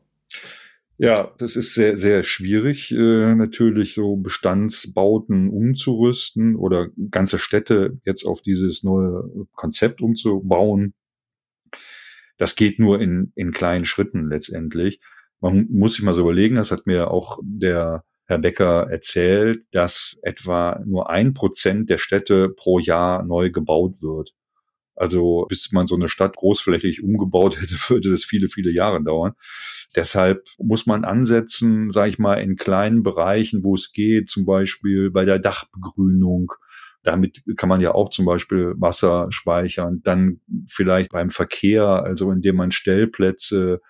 Ja, 0.97 1.34
das 1.39 1.56
ist 1.56 1.73
sehr, 1.73 1.97
sehr 1.97 2.23
schwierig, 2.23 2.91
äh, 2.91 3.36
natürlich 3.36 3.95
so 3.95 4.15
Bestandsbauten 4.15 5.49
umzurüsten 5.49 6.56
oder 6.56 6.89
ganze 7.10 7.39
Städte 7.39 7.99
jetzt 8.06 8.25
auf 8.25 8.41
dieses 8.41 8.84
neue 8.84 9.47
Konzept 9.53 10.01
umzubauen. 10.01 10.93
Das 12.38 12.56
geht 12.56 12.79
nur 12.79 13.01
in, 13.01 13.32
in 13.36 13.51
kleinen 13.51 13.86
Schritten 13.86 14.29
letztendlich. 14.29 14.99
Man 15.39 15.67
muss 15.71 15.95
sich 15.95 16.03
mal 16.03 16.13
so 16.13 16.21
überlegen, 16.21 16.56
das 16.56 16.71
hat 16.71 16.86
mir 16.86 17.10
auch 17.10 17.39
der 17.41 18.03
Herr 18.25 18.38
Becker 18.38 18.88
erzählt, 18.89 19.65
dass 19.71 20.17
etwa 20.21 20.82
nur 20.86 21.10
ein 21.10 21.34
Prozent 21.34 21.89
der 21.89 21.97
Städte 21.97 22.49
pro 22.49 22.79
Jahr 22.79 23.23
neu 23.23 23.51
gebaut 23.51 24.01
wird. 24.01 24.34
Also 24.95 25.45
bis 25.49 25.71
man 25.71 25.88
so 25.88 25.95
eine 25.95 26.10
Stadt 26.10 26.36
großflächig 26.36 27.03
umgebaut 27.03 27.58
hätte, 27.62 27.75
würde 27.88 28.12
das 28.12 28.23
viele, 28.23 28.49
viele 28.49 28.71
Jahre 28.71 29.03
dauern. 29.03 29.34
Deshalb 29.95 30.47
muss 30.58 30.86
man 30.86 31.06
ansetzen, 31.06 31.91
sage 31.91 32.10
ich 32.10 32.19
mal, 32.19 32.36
in 32.36 32.56
kleinen 32.56 33.03
Bereichen, 33.03 33.63
wo 33.63 33.75
es 33.75 33.91
geht, 33.91 34.29
zum 34.29 34.45
Beispiel 34.45 35.12
bei 35.12 35.25
der 35.25 35.39
Dachbegrünung. 35.39 36.51
Damit 37.03 37.43
kann 37.58 37.69
man 37.69 37.82
ja 37.82 37.93
auch 37.93 38.10
zum 38.10 38.25
Beispiel 38.25 38.73
Wasser 38.77 39.27
speichern. 39.29 40.01
Dann 40.03 40.39
vielleicht 40.67 41.12
beim 41.12 41.29
Verkehr, 41.29 41.86
also 41.86 42.32
indem 42.32 42.56
man 42.56 42.71
Stellplätze 42.71 43.82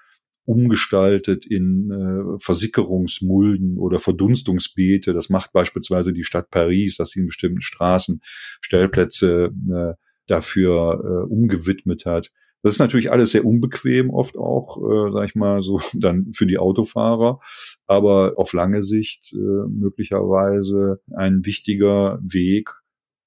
umgestaltet 0.45 1.45
in 1.45 1.89
äh, 1.91 2.39
Versickerungsmulden 2.39 3.77
oder 3.77 3.99
Verdunstungsbeete. 3.99 5.13
Das 5.13 5.29
macht 5.29 5.53
beispielsweise 5.53 6.11
die 6.11 6.25
Stadt 6.25 6.49
Paris, 6.49 6.97
dass 6.97 7.11
sie 7.11 7.21
in 7.21 7.27
bestimmten 7.27 7.61
Straßen 7.61 8.21
Stellplätze 8.61 9.51
äh, 9.69 9.93
dafür 10.27 11.01
äh, 11.03 11.31
umgewidmet 11.31 12.05
hat. 12.05 12.31
Das 12.63 12.71
ist 12.71 12.79
natürlich 12.79 13.11
alles 13.11 13.31
sehr 13.31 13.45
unbequem, 13.45 14.09
oft 14.09 14.37
auch, 14.37 14.77
äh, 14.77 15.11
sag 15.11 15.25
ich 15.25 15.35
mal, 15.35 15.61
so 15.61 15.81
dann 15.93 16.31
für 16.33 16.47
die 16.47 16.57
Autofahrer, 16.57 17.39
aber 17.87 18.33
auf 18.37 18.53
lange 18.53 18.81
Sicht 18.81 19.33
äh, 19.33 19.67
möglicherweise 19.67 21.01
ein 21.13 21.45
wichtiger 21.45 22.19
Weg, 22.23 22.69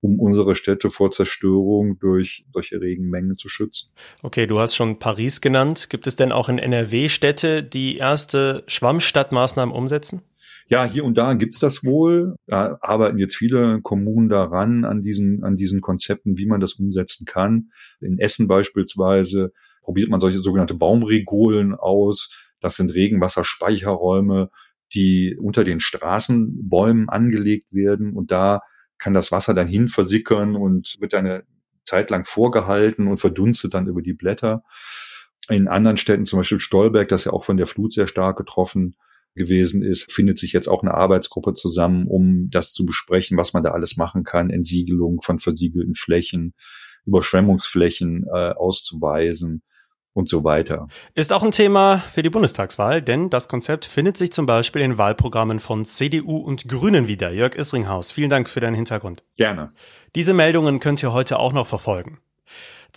um 0.00 0.20
unsere 0.20 0.54
Städte 0.54 0.88
vor 0.88 1.10
Zerstörung 1.10 1.98
durch 1.98 2.46
solche 2.52 2.80
Regenmengen 2.80 3.36
zu 3.36 3.48
schützen. 3.48 3.90
Okay, 4.22 4.46
du 4.46 4.58
hast 4.58 4.74
schon 4.74 4.98
Paris 4.98 5.40
genannt. 5.40 5.90
Gibt 5.90 6.06
es 6.06 6.16
denn 6.16 6.32
auch 6.32 6.48
in 6.48 6.58
NRW 6.58 7.08
Städte, 7.08 7.62
die 7.62 7.96
erste 7.96 8.62
Schwammstadtmaßnahmen 8.66 9.74
umsetzen? 9.74 10.22
Ja, 10.68 10.84
hier 10.84 11.04
und 11.04 11.16
da 11.16 11.34
gibt's 11.34 11.60
das 11.60 11.84
wohl. 11.84 12.34
Da 12.46 12.78
arbeiten 12.80 13.18
jetzt 13.18 13.36
viele 13.36 13.80
Kommunen 13.82 14.28
daran, 14.28 14.84
an 14.84 15.00
diesen, 15.00 15.44
an 15.44 15.56
diesen 15.56 15.80
Konzepten, 15.80 16.38
wie 16.38 16.46
man 16.46 16.60
das 16.60 16.74
umsetzen 16.74 17.24
kann. 17.24 17.70
In 18.00 18.18
Essen 18.18 18.48
beispielsweise 18.48 19.52
probiert 19.82 20.08
man 20.10 20.20
solche 20.20 20.40
sogenannte 20.40 20.74
Baumregolen 20.74 21.74
aus. 21.74 22.30
Das 22.60 22.74
sind 22.74 22.92
Regenwasserspeicherräume, 22.92 24.50
die 24.92 25.36
unter 25.40 25.62
den 25.62 25.78
Straßenbäumen 25.78 27.08
angelegt 27.08 27.72
werden 27.72 28.14
und 28.14 28.32
da 28.32 28.60
kann 28.98 29.14
das 29.14 29.30
Wasser 29.30 29.54
dann 29.54 29.68
hin 29.68 29.88
versickern 29.88 30.56
und 30.56 30.96
wird 31.00 31.14
eine 31.14 31.44
Zeit 31.84 32.10
lang 32.10 32.24
vorgehalten 32.24 33.06
und 33.06 33.18
verdunstet 33.18 33.74
dann 33.74 33.86
über 33.86 34.02
die 34.02 34.14
Blätter. 34.14 34.64
In 35.48 35.68
anderen 35.68 35.96
Städten, 35.96 36.26
zum 36.26 36.40
Beispiel 36.40 36.58
Stolberg, 36.58 37.08
das 37.08 37.24
ja 37.24 37.32
auch 37.32 37.44
von 37.44 37.56
der 37.56 37.68
Flut 37.68 37.92
sehr 37.92 38.08
stark 38.08 38.36
getroffen 38.36 38.96
gewesen 39.36 39.82
ist, 39.82 40.10
findet 40.10 40.38
sich 40.38 40.52
jetzt 40.52 40.68
auch 40.68 40.82
eine 40.82 40.94
Arbeitsgruppe 40.94 41.54
zusammen, 41.54 42.06
um 42.06 42.50
das 42.50 42.72
zu 42.72 42.84
besprechen, 42.84 43.36
was 43.36 43.52
man 43.52 43.62
da 43.62 43.70
alles 43.70 43.96
machen 43.96 44.24
kann, 44.24 44.50
Entsiegelung 44.50 45.22
von 45.22 45.38
versiegelten 45.38 45.94
Flächen, 45.94 46.54
Überschwemmungsflächen 47.04 48.26
äh, 48.26 48.50
auszuweisen 48.50 49.62
und 50.16 50.28
so 50.28 50.44
weiter. 50.44 50.88
Ist 51.14 51.32
auch 51.32 51.42
ein 51.42 51.52
Thema 51.52 51.98
für 52.08 52.22
die 52.22 52.30
Bundestagswahl, 52.30 53.02
denn 53.02 53.28
das 53.28 53.48
Konzept 53.48 53.84
findet 53.84 54.16
sich 54.16 54.32
zum 54.32 54.46
Beispiel 54.46 54.80
in 54.80 54.98
Wahlprogrammen 54.98 55.60
von 55.60 55.84
CDU 55.84 56.38
und 56.38 56.68
Grünen 56.68 57.06
wieder. 57.06 57.30
Jörg 57.30 57.54
Isringhaus, 57.54 58.12
vielen 58.12 58.30
Dank 58.30 58.48
für 58.48 58.60
deinen 58.60 58.74
Hintergrund. 58.74 59.22
Gerne. 59.36 59.72
Diese 60.14 60.32
Meldungen 60.32 60.80
könnt 60.80 61.02
ihr 61.02 61.12
heute 61.12 61.38
auch 61.38 61.52
noch 61.52 61.66
verfolgen. 61.66 62.18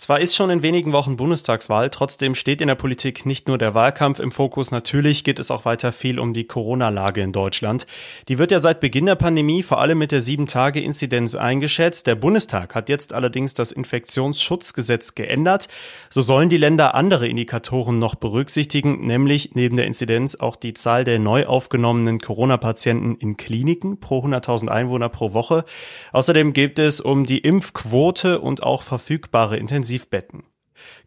Zwar 0.00 0.18
ist 0.18 0.34
schon 0.34 0.48
in 0.48 0.62
wenigen 0.62 0.94
Wochen 0.94 1.18
Bundestagswahl, 1.18 1.90
trotzdem 1.90 2.34
steht 2.34 2.62
in 2.62 2.68
der 2.68 2.74
Politik 2.74 3.26
nicht 3.26 3.48
nur 3.48 3.58
der 3.58 3.74
Wahlkampf 3.74 4.18
im 4.18 4.32
Fokus, 4.32 4.70
natürlich 4.70 5.24
geht 5.24 5.38
es 5.38 5.50
auch 5.50 5.66
weiter 5.66 5.92
viel 5.92 6.18
um 6.18 6.32
die 6.32 6.46
Corona-Lage 6.46 7.20
in 7.20 7.32
Deutschland. 7.32 7.86
Die 8.26 8.38
wird 8.38 8.50
ja 8.50 8.60
seit 8.60 8.80
Beginn 8.80 9.04
der 9.04 9.16
Pandemie 9.16 9.62
vor 9.62 9.78
allem 9.78 9.98
mit 9.98 10.10
der 10.10 10.22
7-Tage-Inzidenz 10.22 11.34
eingeschätzt. 11.34 12.06
Der 12.06 12.14
Bundestag 12.14 12.74
hat 12.74 12.88
jetzt 12.88 13.12
allerdings 13.12 13.52
das 13.52 13.72
Infektionsschutzgesetz 13.72 15.14
geändert. 15.14 15.68
So 16.08 16.22
sollen 16.22 16.48
die 16.48 16.56
Länder 16.56 16.94
andere 16.94 17.28
Indikatoren 17.28 17.98
noch 17.98 18.14
berücksichtigen, 18.14 19.06
nämlich 19.06 19.50
neben 19.52 19.76
der 19.76 19.84
Inzidenz 19.84 20.34
auch 20.34 20.56
die 20.56 20.72
Zahl 20.72 21.04
der 21.04 21.18
neu 21.18 21.44
aufgenommenen 21.44 22.20
Corona-Patienten 22.20 23.16
in 23.16 23.36
Kliniken 23.36 24.00
pro 24.00 24.24
100.000 24.24 24.68
Einwohner 24.68 25.10
pro 25.10 25.34
Woche. 25.34 25.66
Außerdem 26.12 26.54
geht 26.54 26.78
es 26.78 27.02
um 27.02 27.26
die 27.26 27.40
Impfquote 27.40 28.40
und 28.40 28.62
auch 28.62 28.82
verfügbare 28.82 29.58
Intensivstationen 29.58 29.89
Intensivbetten. 29.90 30.44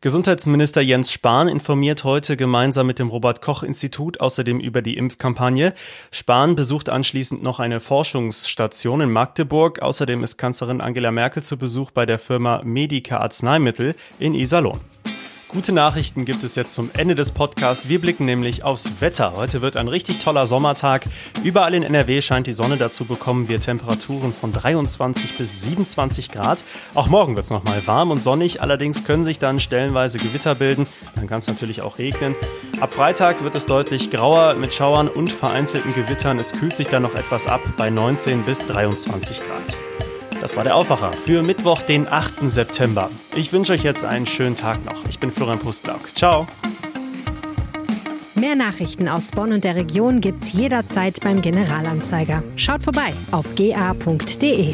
Gesundheitsminister 0.01 0.81
Jens 0.81 1.11
Spahn 1.11 1.47
informiert 1.47 2.03
heute 2.03 2.37
gemeinsam 2.37 2.85
mit 2.85 2.99
dem 2.99 3.07
Robert 3.07 3.41
Koch 3.41 3.63
Institut 3.63 4.21
außerdem 4.21 4.59
über 4.59 4.83
die 4.83 4.97
Impfkampagne. 4.97 5.73
Spahn 6.11 6.55
besucht 6.55 6.89
anschließend 6.89 7.41
noch 7.41 7.59
eine 7.59 7.79
Forschungsstation 7.79 9.01
in 9.01 9.11
Magdeburg. 9.11 9.81
Außerdem 9.81 10.23
ist 10.23 10.37
Kanzlerin 10.37 10.79
Angela 10.79 11.11
Merkel 11.11 11.41
zu 11.41 11.57
Besuch 11.57 11.89
bei 11.89 12.05
der 12.05 12.19
Firma 12.19 12.61
Medica 12.63 13.17
Arzneimittel 13.17 13.95
in 14.19 14.35
Iserlohn. 14.35 14.79
Gute 15.53 15.71
Nachrichten 15.71 16.25
gibt 16.25 16.43
es 16.43 16.55
jetzt 16.55 16.73
zum 16.73 16.89
Ende 16.95 17.13
des 17.13 17.31
Podcasts. 17.31 17.87
Wir 17.87 18.01
blicken 18.01 18.25
nämlich 18.25 18.63
aufs 18.63 18.89
Wetter. 19.01 19.33
Heute 19.35 19.61
wird 19.61 19.77
ein 19.77 19.87
richtig 19.87 20.17
toller 20.17 20.47
Sommertag. 20.47 21.05
Überall 21.43 21.75
in 21.75 21.83
NRW 21.83 22.23
scheint 22.23 22.47
die 22.47 22.53
Sonne. 22.53 22.75
Dazu 22.75 23.05
bekommen 23.05 23.47
wir 23.49 23.59
Temperaturen 23.59 24.33
von 24.33 24.51
23 24.51 25.37
bis 25.37 25.61
27 25.61 26.31
Grad. 26.31 26.63
Auch 26.95 27.07
morgen 27.07 27.35
wird 27.35 27.45
es 27.45 27.51
nochmal 27.51 27.85
warm 27.85 28.09
und 28.09 28.17
sonnig. 28.17 28.63
Allerdings 28.63 29.03
können 29.03 29.23
sich 29.23 29.37
dann 29.37 29.59
stellenweise 29.59 30.17
Gewitter 30.17 30.55
bilden. 30.55 30.87
Dann 31.13 31.27
kann 31.27 31.37
es 31.37 31.45
natürlich 31.45 31.83
auch 31.83 31.99
regnen. 31.99 32.33
Ab 32.81 32.95
Freitag 32.95 33.43
wird 33.43 33.53
es 33.53 33.67
deutlich 33.67 34.09
grauer 34.09 34.55
mit 34.55 34.73
Schauern 34.73 35.07
und 35.07 35.31
vereinzelten 35.31 35.93
Gewittern. 35.93 36.39
Es 36.39 36.51
kühlt 36.53 36.75
sich 36.75 36.87
dann 36.87 37.03
noch 37.03 37.13
etwas 37.13 37.45
ab 37.45 37.61
bei 37.77 37.91
19 37.91 38.41
bis 38.41 38.65
23 38.65 39.37
Grad. 39.37 39.77
Das 40.43 40.57
war 40.57 40.65
der 40.65 40.75
Aufwacher 40.75 41.13
für 41.13 41.41
Mittwoch, 41.41 41.83
den 41.83 42.05
8. 42.05 42.51
September. 42.51 43.09
Ich 43.33 43.53
wünsche 43.53 43.71
euch 43.71 43.83
jetzt 43.83 44.03
einen 44.03 44.25
schönen 44.25 44.57
Tag 44.57 44.83
noch. 44.83 45.05
Ich 45.07 45.17
bin 45.17 45.31
Florian 45.31 45.57
Pustlauk. 45.57 46.13
Ciao. 46.13 46.47
Mehr 48.35 48.53
Nachrichten 48.53 49.07
aus 49.07 49.31
Bonn 49.31 49.53
und 49.53 49.63
der 49.63 49.77
Region 49.77 50.19
gibt's 50.19 50.51
jederzeit 50.51 51.21
beim 51.21 51.41
Generalanzeiger. 51.41 52.43
Schaut 52.57 52.83
vorbei 52.83 53.13
auf 53.31 53.55
ga.de. 53.55 54.73